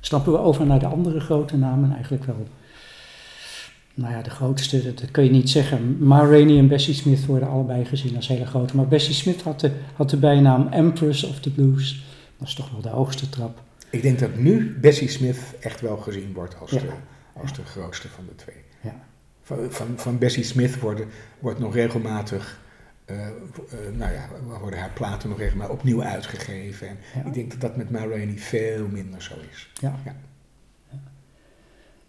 Stappen 0.00 0.32
we 0.32 0.38
over 0.38 0.66
naar 0.66 0.78
de 0.78 0.86
andere 0.86 1.20
grote 1.20 1.56
namen, 1.56 1.92
eigenlijk 1.92 2.24
wel. 2.24 2.46
Nou 3.94 4.12
ja, 4.12 4.22
de 4.22 4.30
grootste, 4.30 4.82
dat, 4.82 4.98
dat 4.98 5.10
kun 5.10 5.24
je 5.24 5.30
niet 5.30 5.50
zeggen. 5.50 5.96
Ma 6.06 6.24
Rainey 6.26 6.58
en 6.58 6.68
Bessie 6.68 6.94
Smith 6.94 7.26
worden 7.26 7.48
allebei 7.48 7.84
gezien 7.84 8.16
als 8.16 8.28
hele 8.28 8.46
grote. 8.46 8.76
Maar 8.76 8.88
Bessie 8.88 9.14
Smith 9.14 9.42
had 9.42 9.60
de, 9.60 9.70
had 9.94 10.10
de 10.10 10.16
bijnaam 10.16 10.68
Empress 10.68 11.24
of 11.24 11.40
the 11.40 11.50
Blues. 11.50 12.04
Dat 12.38 12.48
is 12.48 12.54
toch 12.54 12.70
wel 12.70 12.80
de 12.80 12.88
hoogste 12.88 13.28
trap. 13.28 13.62
Ik 13.90 14.02
denk 14.02 14.18
dat 14.18 14.36
nu 14.36 14.78
Bessie 14.80 15.08
Smith 15.08 15.40
echt 15.60 15.80
wel 15.80 15.96
gezien 15.96 16.32
wordt 16.32 16.56
als, 16.60 16.70
Ja. 16.70 16.80
de, 16.80 16.92
als 17.40 17.54
de 17.54 17.64
grootste 17.64 18.08
van 18.08 18.24
de 18.28 18.34
twee. 18.34 18.56
Ja. 18.80 19.04
Van, 19.42 19.58
van, 19.70 19.86
van 19.96 20.18
Bessie 20.18 20.44
Smith 20.44 20.80
worden, 20.80 21.08
wordt 21.38 21.58
nog 21.58 21.74
regelmatig, 21.74 22.60
nou 23.96 24.12
ja, 24.12 24.28
worden 24.60 24.78
haar 24.80 24.92
platen 24.94 25.28
nog 25.28 25.38
regelmatig 25.38 25.72
opnieuw 25.74 26.02
uitgegeven. 26.02 26.88
En 26.88 26.96
Ja. 27.14 27.24
ik 27.26 27.34
denk 27.34 27.50
dat 27.50 27.60
dat 27.60 27.76
met 27.76 27.90
Ma 27.90 27.98
Rainey 28.06 28.38
veel 28.38 28.86
minder 28.88 29.22
zo 29.22 29.34
is. 29.52 29.70
Ja. 29.80 29.98
Ja. 30.04 30.14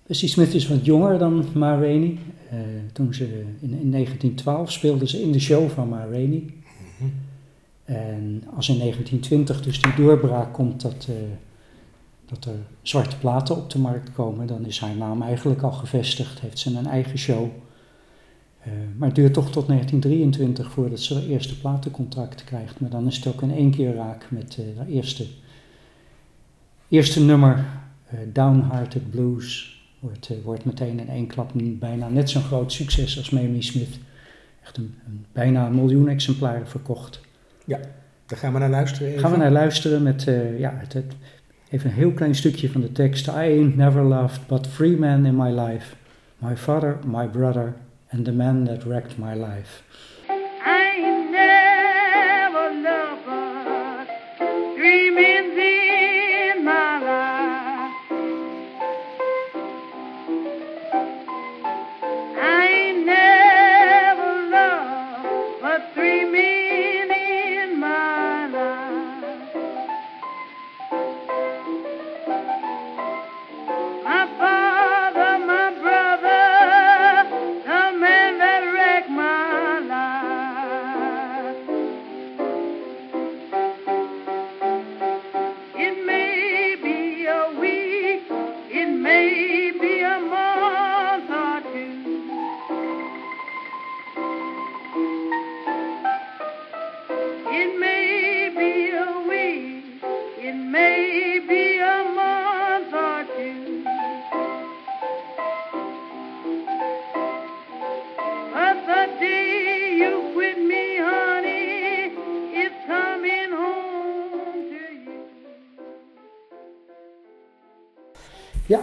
Bessie 0.07 0.29
Smith 0.29 0.53
is 0.53 0.67
wat 0.67 0.85
jonger 0.85 1.17
dan 1.17 1.45
Ma 1.53 1.79
Rainey. 1.79 2.17
Eh, 2.49 2.57
toen 2.93 3.13
ze 3.13 3.25
in, 3.59 3.79
in 3.79 3.91
1912 3.91 4.71
speelde 4.71 5.07
ze 5.07 5.21
in 5.21 5.31
de 5.31 5.39
show 5.39 5.69
van 5.69 5.89
Ma 5.89 6.05
Rainey. 6.05 6.43
En 7.85 8.43
als 8.55 8.69
in 8.69 8.77
1920 8.77 9.61
dus 9.61 9.81
die 9.81 9.93
doorbraak 9.95 10.53
komt 10.53 10.81
dat, 10.81 11.07
eh, 11.09 11.15
dat 12.25 12.45
er 12.45 12.55
zwarte 12.81 13.17
platen 13.17 13.55
op 13.55 13.69
de 13.69 13.79
markt 13.79 14.11
komen, 14.13 14.47
dan 14.47 14.65
is 14.65 14.79
haar 14.79 14.95
naam 14.95 15.21
eigenlijk 15.21 15.61
al 15.61 15.71
gevestigd, 15.71 16.39
heeft 16.39 16.59
ze 16.59 16.77
een 16.77 16.87
eigen 16.87 17.17
show. 17.17 17.49
Eh, 18.63 18.71
maar 18.97 19.07
het 19.07 19.15
duurt 19.15 19.33
toch 19.33 19.51
tot 19.51 19.67
1923 19.67 20.71
voordat 20.71 20.99
ze 20.99 21.13
haar 21.13 21.23
eerste 21.23 21.59
platencontract 21.59 22.43
krijgt. 22.43 22.79
Maar 22.79 22.89
dan 22.89 23.07
is 23.07 23.15
het 23.15 23.27
ook 23.27 23.41
in 23.41 23.51
één 23.53 23.71
keer 23.71 23.95
raak 23.95 24.25
met 24.29 24.57
eh 24.59 24.77
haar 24.77 24.87
eerste, 24.87 25.25
eerste 26.89 27.21
nummer, 27.21 27.65
eh, 28.07 28.17
Downhearted 28.33 29.11
Blues. 29.11 29.71
Wordt, 29.99 30.31
wordt 30.43 30.65
meteen 30.65 30.99
in 30.99 31.09
één 31.09 31.27
klap 31.27 31.51
bijna 31.55 32.09
net 32.09 32.29
zo'n 32.29 32.41
groot 32.43 32.71
succes 32.71 33.17
als 33.17 33.29
Mamie 33.29 33.61
Smith. 33.61 33.99
Echt 34.63 34.77
een, 34.77 34.95
een, 35.07 35.25
bijna 35.31 35.65
een 35.65 35.75
miljoen 35.75 36.07
exemplaren 36.07 36.67
verkocht. 36.67 37.21
Daar 38.25 38.37
gaan 38.37 38.53
we 38.53 38.59
naar 38.59 38.69
luisteren. 38.69 39.07
Even. 39.07 39.19
Gaan 39.19 39.31
we 39.31 39.37
naar 39.37 39.51
luisteren 39.51 40.03
met 40.03 40.23
ja, 40.57 40.73
het, 40.77 40.93
het- 40.93 41.15
even 41.69 41.89
een 41.89 41.95
heel 41.95 42.11
klein 42.11 42.35
stukje 42.35 42.69
van 42.69 42.81
de 42.81 42.91
tekst. 42.91 43.27
I 43.27 43.31
ain't 43.31 43.75
never 43.75 44.03
loved 44.03 44.47
but 44.47 44.73
three 44.75 44.97
men 44.97 45.25
in 45.25 45.35
my 45.35 45.49
life. 45.59 45.95
My 46.37 46.57
father, 46.57 46.97
my 47.05 47.27
brother 47.27 47.73
and 48.13 48.27
the 48.27 48.31
man 48.31 48.65
that 48.65 48.85
wrecked 48.85 49.17
my 49.17 49.33
life. 49.33 49.81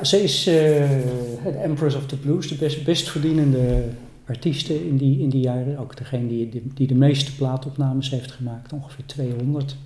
Ze 0.03 0.23
is 0.23 0.47
eh, 0.47 0.55
de 1.45 1.59
Empress 1.63 1.97
of 1.97 2.07
the 2.07 2.17
Blues, 2.17 2.49
de 2.49 2.81
best, 2.85 3.11
verdienende 3.11 3.85
artieste 4.27 4.89
in 4.89 4.97
die, 4.97 5.21
in 5.21 5.29
die 5.29 5.41
jaren. 5.41 5.79
Ook 5.79 5.97
degene 5.97 6.29
die, 6.29 6.63
die, 6.75 6.87
de 6.87 6.95
meeste 6.95 7.35
plaatopnames 7.35 8.11
heeft 8.11 8.33
gemaakt, 8.33 8.73
ongeveer 8.73 9.07
200. 9.07 9.77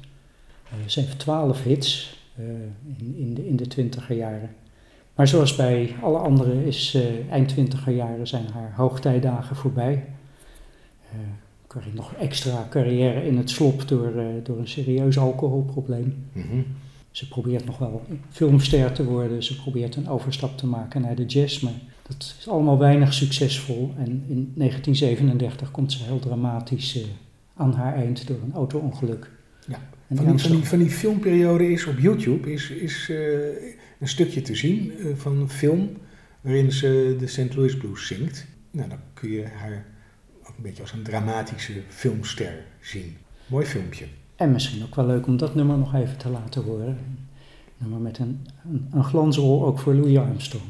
Eh, 0.64 0.88
ze 0.88 1.00
heeft 1.00 1.18
12 1.18 1.62
hits 1.62 2.18
eh, 2.36 2.44
in, 2.98 3.14
in, 3.16 3.34
de, 3.34 3.48
in 3.48 3.56
de 3.56 3.66
twintiger 3.66 4.16
jaren. 4.16 4.50
Maar 5.14 5.28
zoals 5.28 5.56
bij 5.56 5.94
alle 6.02 6.18
anderen 6.18 6.64
is 6.64 6.94
eh, 6.94 7.30
eind 7.30 7.48
twintiger 7.48 7.92
jaren 7.92 8.26
zijn 8.26 8.46
haar 8.52 8.72
hoogtijdagen 8.76 9.56
voorbij. 9.56 10.04
Krijgt 11.66 11.94
nog 11.94 12.14
extra 12.14 12.66
carrière 12.70 13.26
in 13.26 13.36
het 13.36 13.50
slop 13.50 13.88
door, 13.88 14.12
door 14.42 14.58
een 14.58 14.68
serieus 14.68 15.18
alcoholprobleem. 15.18 16.26
Mhm. 16.32 16.60
Ze 17.14 17.28
probeert 17.28 17.64
nog 17.64 17.78
wel 17.78 18.02
filmster 18.30 18.92
te 18.92 19.04
worden, 19.04 19.42
ze 19.42 19.56
probeert 19.56 19.96
een 19.96 20.08
overstap 20.08 20.58
te 20.58 20.66
maken 20.66 21.00
naar 21.00 21.14
de 21.14 21.24
jazz, 21.24 21.60
maar 21.60 21.72
dat 22.02 22.34
is 22.38 22.48
allemaal 22.48 22.78
weinig 22.78 23.12
succesvol. 23.12 23.94
En 23.96 24.24
in 24.28 24.52
1937 24.54 25.70
komt 25.70 25.92
ze 25.92 26.04
heel 26.04 26.18
dramatisch 26.18 26.96
eh, 26.96 27.04
aan 27.56 27.72
haar 27.72 27.94
eind 27.94 28.26
door 28.26 28.36
een 28.44 28.52
auto-ongeluk. 28.52 29.30
Ja, 29.66 29.88
Van 30.14 30.26
die, 30.26 30.38
van, 30.38 30.50
die, 30.50 30.64
van 30.64 30.78
die 30.78 30.90
filmperiode 30.90 31.70
is 31.70 31.86
op 31.86 31.98
YouTube 31.98 32.52
is, 32.52 32.70
is 32.70 33.08
eh, 33.10 33.16
een 33.98 34.08
stukje 34.08 34.42
te 34.42 34.54
zien 34.54 34.92
eh, 34.98 35.06
van 35.14 35.40
een 35.40 35.50
film 35.50 35.96
waarin 36.40 36.72
ze 36.72 37.16
de 37.18 37.26
St. 37.26 37.54
Louis 37.54 37.76
Blues 37.76 38.06
zingt. 38.06 38.46
Nou, 38.70 38.88
dan 38.88 39.00
kun 39.12 39.30
je 39.30 39.44
haar 39.46 39.86
ook 40.40 40.56
een 40.56 40.62
beetje 40.62 40.82
als 40.82 40.92
een 40.92 41.02
dramatische 41.02 41.72
filmster 41.88 42.64
zien. 42.80 43.16
Mooi 43.46 43.66
filmpje. 43.66 44.04
En 44.36 44.52
misschien 44.52 44.82
ook 44.82 44.94
wel 44.94 45.06
leuk 45.06 45.26
om 45.26 45.36
dat 45.36 45.54
nummer 45.54 45.78
nog 45.78 45.94
even 45.94 46.16
te 46.16 46.28
laten 46.28 46.62
horen. 46.62 46.98
Nummer 47.78 47.98
met 47.98 48.18
een, 48.18 48.46
een, 48.64 48.88
een 48.92 49.04
glansrol 49.04 49.64
ook 49.64 49.78
voor 49.78 49.94
Louis 49.94 50.18
Armstrong. 50.18 50.64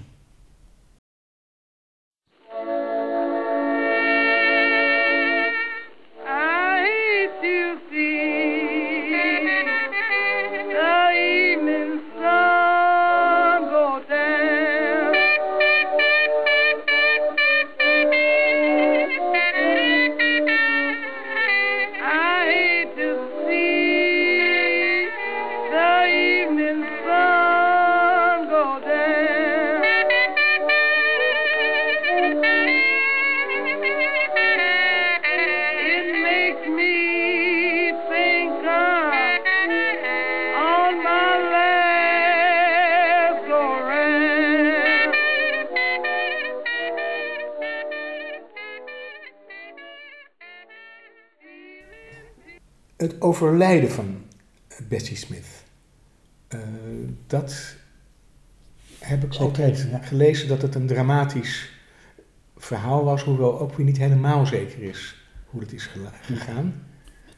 Overlijden 53.35 53.91
van 53.91 54.17
Bessie 54.89 55.17
Smith. 55.17 55.65
Eh, 56.49 56.59
dat 57.27 57.75
heb 58.99 59.25
ik 59.25 59.35
altijd 59.35 59.87
ja. 59.91 59.99
gelezen 59.99 60.49
dat 60.49 60.63
het 60.63 60.75
een 60.75 60.87
dramatisch 60.87 61.69
verhaal 62.57 63.05
was, 63.05 63.23
hoewel 63.23 63.61
ook 63.61 63.77
weer 63.77 63.87
niet 63.87 63.99
helemaal 63.99 64.47
zeker 64.47 64.83
is 64.83 65.15
hoe 65.47 65.61
het 65.61 65.73
is 65.73 65.91
gegaan. 66.23 66.83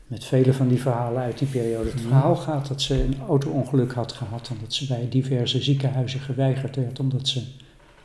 Met 0.07 0.25
vele 0.25 0.53
van 0.53 0.69
die 0.69 0.81
verhalen 0.81 1.23
uit 1.23 1.39
die 1.39 1.49
periode. 1.49 1.85
Het 1.85 1.95
Mhm. 1.95 2.03
verhaal 2.09 2.37
gaat 2.37 2.69
dat 2.69 2.83
ze 2.83 3.03
een 3.03 3.21
auto-ongeluk 3.29 3.93
had 3.93 4.13
gehad 4.13 4.49
en 4.49 4.57
dat 4.61 4.75
ze 4.75 4.87
bij 4.87 5.09
diverse 5.09 5.63
ziekenhuizen 5.63 6.21
geweigerd 6.21 6.77
werd 6.77 7.01
omdat 7.01 7.29
ze, 7.29 7.43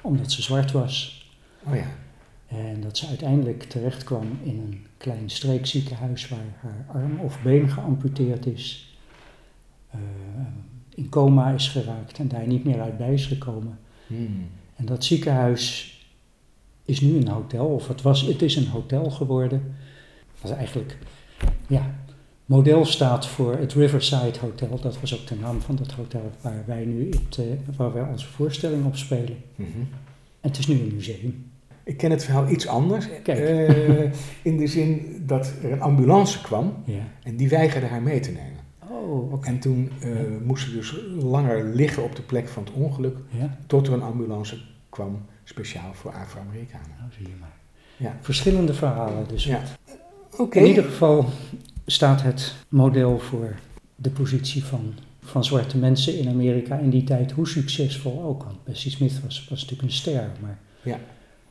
omdat 0.01 0.31
ze 0.31 0.41
zwart 0.41 0.71
was. 0.71 1.25
Oh 1.63 1.75
ja, 1.75 1.87
En 2.51 2.81
dat 2.81 2.97
ze 2.97 3.07
uiteindelijk 3.07 3.63
terecht 3.63 4.03
kwam 4.03 4.39
in 4.43 4.59
een 4.59 4.85
klein 4.97 5.29
streekziekenhuis 5.29 6.29
waar 6.29 6.55
haar 6.61 6.85
arm 6.87 7.19
of 7.19 7.41
been 7.41 7.69
geamputeerd 7.69 8.45
is. 8.45 8.95
eh, 9.89 9.99
in 10.95 11.09
coma 11.09 11.49
is 11.49 11.67
geraakt 11.67 12.17
en 12.17 12.27
daar 12.27 12.47
niet 12.47 12.63
meer 12.63 12.81
uit 12.81 12.97
bij 12.97 13.13
is 13.13 13.25
gekomen. 13.25 13.79
Hmm. 14.07 14.47
En 14.75 14.85
dat 14.85 15.03
ziekenhuis 15.03 15.95
is 16.85 17.01
nu 17.01 17.15
een 17.15 17.27
hotel, 17.27 17.65
of 17.65 17.87
het, 17.87 18.01
was, 18.01 18.21
het 18.21 18.41
is 18.41 18.55
een 18.55 18.67
hotel 18.67 19.09
geworden. 19.09 19.75
Dat 20.41 20.51
is 20.51 20.57
eigenlijk, 20.57 20.97
ja, 21.67 21.95
model 22.45 22.85
staat 22.85 23.27
voor 23.27 23.55
het 23.57 23.73
Riverside 23.73 24.39
Hotel. 24.39 24.79
Dat 24.79 24.99
was 24.99 25.19
ook 25.19 25.27
de 25.27 25.35
naam 25.35 25.61
van 25.61 25.75
dat 25.75 25.91
hotel 25.91 26.31
waar 26.41 26.63
wij 26.65 26.85
nu 26.85 27.09
het, 27.09 27.37
eh, 27.37 27.75
waar 27.77 27.93
wij 27.93 28.03
onze 28.03 28.25
voorstelling 28.27 28.85
op 28.85 28.95
spelen. 28.95 29.37
Mhm. 29.55 29.69
En 30.39 30.49
het 30.49 30.57
is 30.57 30.67
nu 30.67 30.79
een 30.79 30.93
museum. 30.93 31.50
Ik 31.83 31.97
ken 31.97 32.11
het 32.11 32.23
verhaal 32.23 32.49
iets 32.49 32.67
anders. 32.67 33.07
Kijk. 33.23 33.39
Eh, 33.39 34.11
in 34.51 34.57
de 34.57 34.67
zin 34.67 35.23
dat 35.25 35.53
er 35.63 35.71
een 35.71 35.81
ambulance 35.81 36.41
kwam 36.41 36.73
Ja. 36.85 37.03
en 37.23 37.35
die 37.35 37.49
weigerde 37.49 37.85
haar 37.87 38.01
mee 38.01 38.19
te 38.19 38.31
nemen. 38.31 38.59
Oh, 38.89 39.33
oké. 39.33 39.47
En 39.47 39.59
toen 39.59 39.91
eh, 40.01 40.09
moest 40.45 40.63
ze 40.65 40.71
dus 40.71 40.95
langer 41.19 41.63
liggen 41.65 42.03
op 42.03 42.15
de 42.15 42.21
plek 42.21 42.47
van 42.47 42.63
het 42.63 42.73
ongeluk, 42.73 43.17
Ja, 43.29 43.57
tot 43.67 43.87
er 43.87 43.93
een 43.93 44.01
ambulance 44.01 44.57
kwam, 44.89 45.21
speciaal 45.43 45.93
voor 45.93 46.11
Afro-Amerikanen. 46.13 46.95
nou 46.99 47.11
zie 47.17 47.27
je 47.27 47.33
maar. 47.39 47.53
Ja. 47.97 48.17
Verschillende 48.21 48.73
verhalen 48.73 49.27
dus. 49.27 49.43
Ja. 49.43 49.61
Oké. 50.37 50.59
In 50.59 50.65
ieder 50.65 50.83
geval 50.83 51.25
staat 51.85 52.21
het 52.21 52.55
model 52.69 53.19
voor 53.19 53.55
de 53.95 54.09
positie 54.09 54.63
van, 54.63 54.93
van 55.21 55.43
zwarte 55.43 55.77
mensen 55.77 56.17
in 56.19 56.27
Amerika 56.29 56.77
in 56.77 56.89
die 56.89 57.03
tijd, 57.03 57.31
hoe 57.31 57.47
succesvol 57.47 58.23
ook. 58.23 58.43
Want 58.43 58.63
Bessie 58.63 58.91
Smith 58.91 59.21
was, 59.23 59.47
was 59.49 59.61
natuurlijk 59.61 59.81
een 59.81 59.91
ster, 59.95 60.29
maar 60.41 60.57
Ja. 60.83 60.99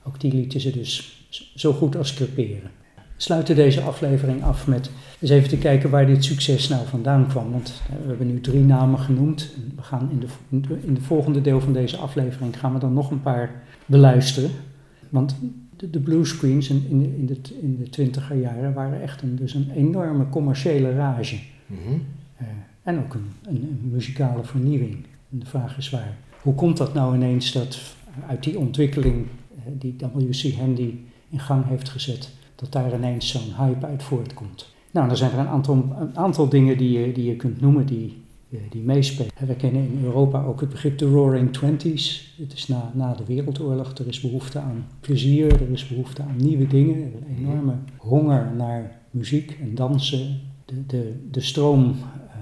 Ook 0.03 0.21
die 0.21 0.33
lieten 0.33 0.61
ze 0.61 0.71
dus 0.71 1.25
zo 1.55 1.73
goed 1.73 1.97
als 1.97 2.15
creperen. 2.15 2.71
We 2.95 3.27
sluiten 3.27 3.55
deze 3.55 3.81
aflevering 3.81 4.43
af 4.43 4.67
met 4.67 4.91
eens 5.21 5.31
even 5.31 5.49
te 5.49 5.59
kijken 5.59 5.91
waar 5.91 6.07
dit 6.07 6.25
succes 6.25 6.69
nou 6.69 6.87
vandaan 6.87 7.29
kwam. 7.29 7.51
Want 7.51 7.83
eh, 7.89 7.97
we 8.03 8.09
hebben 8.09 8.27
nu 8.27 8.41
drie 8.41 8.65
namen 8.65 8.99
genoemd. 8.99 9.53
En 9.57 9.73
We 9.77 9.83
gaan 9.83 10.09
in 10.11 10.21
de, 10.21 10.77
in 10.83 10.95
de, 10.95 11.01
volgende 11.01 11.41
deel 11.41 11.61
van 11.61 11.73
deze 11.73 11.97
aflevering 11.97 12.59
gaan 12.59 12.73
we 12.73 12.79
dan 12.79 12.93
nog 12.93 13.11
een 13.11 13.23
paar 13.23 13.63
beluisteren. 13.87 14.51
Want 15.09 15.37
de, 15.77 15.91
de 15.91 16.01
bluescreens 16.01 16.71
in, 16.71 16.87
in, 16.89 16.99
de, 16.99 17.07
in, 17.17 17.27
de, 17.27 17.39
in 17.61 17.77
de 17.79 17.89
twintiger 17.89 18.37
jaren 18.37 18.73
waren 18.73 19.03
echt 19.03 19.23
een, 19.23 19.37
dus 19.37 19.55
een 19.55 19.71
enorme 19.75 20.29
commerciële 20.29 20.95
rage. 20.95 21.39
Mhm. 21.67 21.81
Eh, 22.37 22.47
en 22.83 22.99
ook 22.99 23.15
een, 23.15 23.31
een, 23.43 23.57
een 23.83 23.91
muzikale 23.93 24.45
vernieuwing. 24.45 24.97
En 25.33 25.39
de 25.39 25.47
vraag 25.47 25.77
is 25.77 25.91
waar. 25.91 26.17
Hoe 26.43 26.55
komt 26.55 26.77
dat 26.77 26.95
nou 26.95 27.15
ineens 27.15 27.53
dat 27.53 27.81
uit 28.27 28.43
die 28.43 28.59
ontwikkeling 28.59 29.27
die 29.79 29.97
W.C. 30.13 30.55
Handy 30.55 30.95
in 31.31 31.41
gang 31.41 31.67
heeft 31.67 31.89
gezet, 31.89 32.31
dat 32.55 32.73
daar 32.73 32.95
ineens 32.95 33.29
zo'n 33.29 33.55
hype 33.57 33.87
uit 33.87 34.03
voortkomt? 34.03 34.69
Nou, 34.91 35.07
dan 35.09 35.17
zijn 35.17 35.33
er 35.33 35.39
een 35.39 35.49
aantal, 35.49 35.97
een 35.99 36.17
aantal 36.17 36.49
dingen 36.49 36.79
die 36.79 36.99
je, 36.99 37.13
die 37.13 37.25
je 37.25 37.37
kunt 37.37 37.61
noemen 37.61 37.87
die, 37.87 38.23
eh, 38.51 38.59
die 38.71 38.83
meespelen. 38.83 39.33
We 39.47 39.55
kennen 39.55 39.83
in 39.83 40.05
Europa 40.05 40.45
ook 40.45 40.61
het 40.61 40.69
begrip 40.69 40.99
de 40.99 41.07
Roaring 41.07 41.53
Twenties. 41.53 42.35
Het 42.39 42.53
is 42.53 42.69
na, 42.69 42.91
na 42.95 43.15
de 43.15 43.25
Wereldoorlog. 43.25 43.99
Er 43.99 44.07
is 44.09 44.21
behoefte 44.21 44.59
aan 44.59 44.87
plezier, 45.01 45.53
er 45.53 45.71
is 45.71 45.89
behoefte 45.89 46.23
aan 46.23 46.37
nieuwe 46.37 46.67
dingen. 46.67 46.97
Een 46.97 47.37
enorme 47.39 47.75
honger 47.97 48.53
naar 48.57 49.01
muziek 49.11 49.59
en 49.61 49.75
dansen. 49.75 50.41
De, 50.65 50.87
de, 50.87 51.27
de 51.31 51.41
stroom 51.41 51.85
eh, 51.85 52.37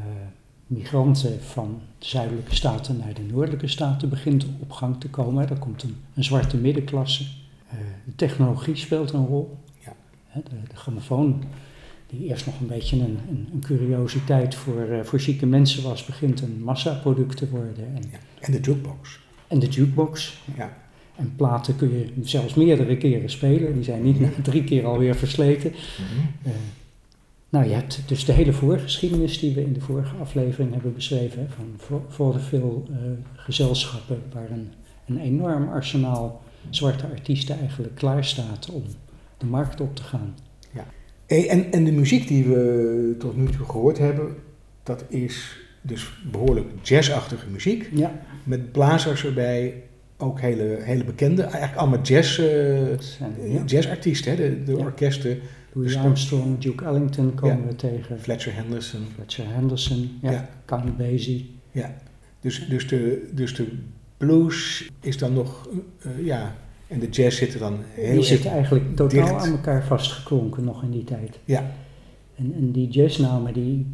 migranten 0.67 1.41
van 1.41 1.81
de 1.99 2.07
zuidelijke 2.07 2.55
staten 2.55 2.97
naar 2.97 3.15
de 3.15 3.23
noordelijke 3.33 3.69
staten 3.69 4.09
begint 4.09 4.47
op 4.61 4.73
gang 4.73 5.01
te 5.01 5.09
komen. 5.09 5.49
Er 5.49 5.59
komt 5.59 5.83
een, 5.83 5.97
een 6.15 6.25
zwarte 6.25 6.57
middenklasse. 6.57 7.25
Eh, 7.69 7.79
de 8.05 8.15
technologie 8.15 8.77
speelt 8.77 9.13
een 9.13 9.27
rol. 9.27 9.59
Ja. 9.85 9.93
De, 10.35 10.41
de 10.69 10.77
grammofoon, 10.77 11.43
die 12.07 12.29
eerst 12.29 12.47
nog 12.47 12.61
een 12.61 12.67
beetje 12.67 12.97
een, 12.97 13.19
een, 13.29 13.49
een 13.53 13.61
curiositeit 13.61 14.55
voor, 14.55 14.81
eh, 14.81 15.05
voor 15.05 15.21
zieke 15.21 15.47
mensen 15.47 15.83
was, 15.83 16.05
begint 16.05 16.41
een 16.41 16.63
massaproduct 16.63 17.37
te 17.37 17.49
worden. 17.49 17.95
En, 17.95 18.03
Ja. 18.11 18.19
En 18.41 18.53
de 18.53 18.61
jukebox. 18.61 19.19
en 19.47 19.59
de 19.59 19.67
jukebox. 19.67 20.43
Ja. 20.57 20.77
En 21.17 21.33
platen 21.37 21.77
kun 21.77 21.93
je 21.93 22.13
zelfs 22.23 22.55
meerdere 22.55 22.97
keren 22.97 23.31
spelen. 23.31 23.75
Die 23.75 23.85
zijn 23.85 24.03
niet 24.03 24.21
na 24.21 24.29
drie 24.43 24.65
keer 24.65 24.87
alweer 24.87 25.15
versleten. 25.17 25.71
Mhm. 25.71 26.49
Eh, 26.49 26.53
nou, 27.49 27.69
je 27.69 27.75
hebt 27.75 28.03
dus 28.07 28.25
de 28.25 28.33
hele 28.33 28.53
voorgeschiedenis 28.53 29.39
die 29.39 29.55
we 29.55 29.63
in 29.63 29.73
de 29.73 29.81
vorige 29.81 30.17
aflevering 30.17 30.73
hebben 30.73 30.95
beschreven. 30.95 31.41
Hè, 31.41 31.47
van 31.49 31.65
vo- 31.77 32.05
vaudeville 32.09 32.83
eh 32.91 32.97
gezelschappen 33.35 34.23
waar 34.33 34.51
een, 34.51 34.69
een 35.07 35.19
enorm 35.19 35.69
arsenaal 35.69 36.43
zwarte 36.71 37.07
artiesten 37.07 37.59
eigenlijk 37.59 37.95
klaar 37.95 38.25
staat 38.25 38.71
om 38.73 38.83
de 39.39 39.47
markt 39.47 39.81
op 39.81 39.97
te 39.97 40.03
gaan. 40.03 40.35
Hey, 41.27 41.49
en, 41.49 41.73
en 41.73 41.85
de 41.85 41.93
muziek 41.93 42.29
die 42.29 42.45
we 42.45 43.15
tot 43.19 43.37
nu 43.37 43.47
toe 43.47 43.67
gehoord 43.67 43.99
hebben, 43.99 44.35
dat 44.83 45.05
is 45.09 45.57
dus 45.83 46.11
behoorlijk 46.33 46.67
jazzachtige 46.83 47.47
muziek. 47.51 47.91
Ja, 47.95 48.13
Met 48.45 48.73
blazers 48.73 49.25
erbij, 49.25 49.83
ook 50.17 50.41
hele, 50.41 50.77
hele 50.81 51.05
bekende, 51.05 51.43
eigenlijk 51.43 51.77
allemaal 51.77 52.01
jazz, 52.03 52.39
eh, 52.39 52.89
ja. 53.53 53.63
jazzartiesten, 53.67 54.31
hè? 54.31 54.37
de, 54.37 54.63
de 54.65 54.73
Ja. 54.73 54.79
orkesten. 54.79 55.39
Louis 55.79 55.93
Dus- 55.93 56.03
Armstrong, 56.03 56.59
Duke 56.59 56.85
Ellington 56.85 57.35
komen 57.35 57.57
Ja. 57.61 57.67
we 57.67 57.77
tegen. 57.77 58.21
Fletcher 58.21 58.55
Henderson. 58.55 59.01
Fletcher 59.15 59.45
Henderson, 59.49 60.11
ja, 60.23 60.31
Ja. 60.31 60.49
Count 60.65 60.97
Basie. 60.97 61.51
Ja. 61.73 61.95
Dus, 62.41 62.67
dus, 62.69 62.89
de, 62.89 63.29
dus 63.35 63.55
de 63.55 63.67
blues 64.17 64.89
is 65.01 65.19
dan 65.19 65.33
nog, 65.33 65.69
eh, 65.99 66.25
ja, 66.27 66.55
en 66.87 66.99
de 67.01 67.09
jazz 67.09 67.39
zitten 67.39 67.61
dan 67.61 67.77
heel 67.95 68.15
Die 68.15 68.23
zitten 68.23 68.51
eigenlijk 68.51 68.97
totaal 68.97 69.27
dicht. 69.27 69.45
aan 69.47 69.51
elkaar 69.51 69.85
vastgeklonken 69.85 70.65
nog 70.65 70.83
in 70.83 70.91
die 70.91 71.05
tijd. 71.05 71.39
Ja, 71.45 71.71
En, 72.35 72.55
en 72.55 72.73
die 72.73 72.89
jazznamen, 72.89 73.53
die, 73.53 73.87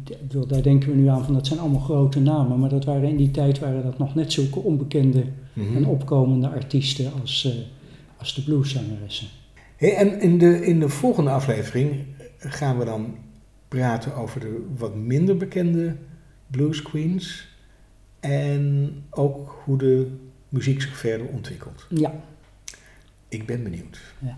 daar 0.47 0.61
denken 0.61 0.89
we 0.89 0.95
nu 0.95 1.07
aan 1.07 1.23
van 1.25 1.33
dat 1.33 1.47
zijn 1.47 1.59
allemaal 1.59 1.79
grote 1.79 2.19
namen, 2.19 2.59
maar 2.59 2.69
dat 2.69 2.85
waren 2.85 3.09
in 3.09 3.17
die 3.17 3.31
tijd 3.31 3.59
waren 3.59 3.83
dat 3.83 3.97
nog 3.97 4.15
net 4.15 4.31
zulke 4.33 4.59
onbekende 4.59 5.23
mhm. 5.53 5.75
en 5.75 5.85
opkomende 5.85 6.49
artiesten 6.49 7.11
als, 7.21 7.45
eh, 7.45 7.51
als 8.17 8.35
de 8.35 8.41
blueszangeressen. 8.43 9.27
Hey, 9.75 9.95
en 9.95 10.19
in 10.19 10.37
de, 10.37 10.65
in 10.65 10.79
de 10.79 10.89
volgende 10.89 11.29
aflevering 11.29 12.05
gaan 12.37 12.77
we 12.77 12.85
dan 12.85 13.17
praten 13.67 14.15
over 14.15 14.39
de 14.39 14.65
wat 14.77 14.95
minder 14.95 15.37
bekende 15.37 15.95
blues 16.47 16.81
queens. 16.81 17.53
En 18.19 18.93
ook 19.09 19.61
hoe 19.63 19.77
de 19.77 20.15
muziek 20.49 20.81
zich 20.81 20.97
verder 20.97 21.27
ontwikkelt. 21.27 21.85
Ja, 21.89 22.13
Ik 23.27 23.45
ben 23.45 23.63
benieuwd. 23.63 24.13
ja. 24.19 24.37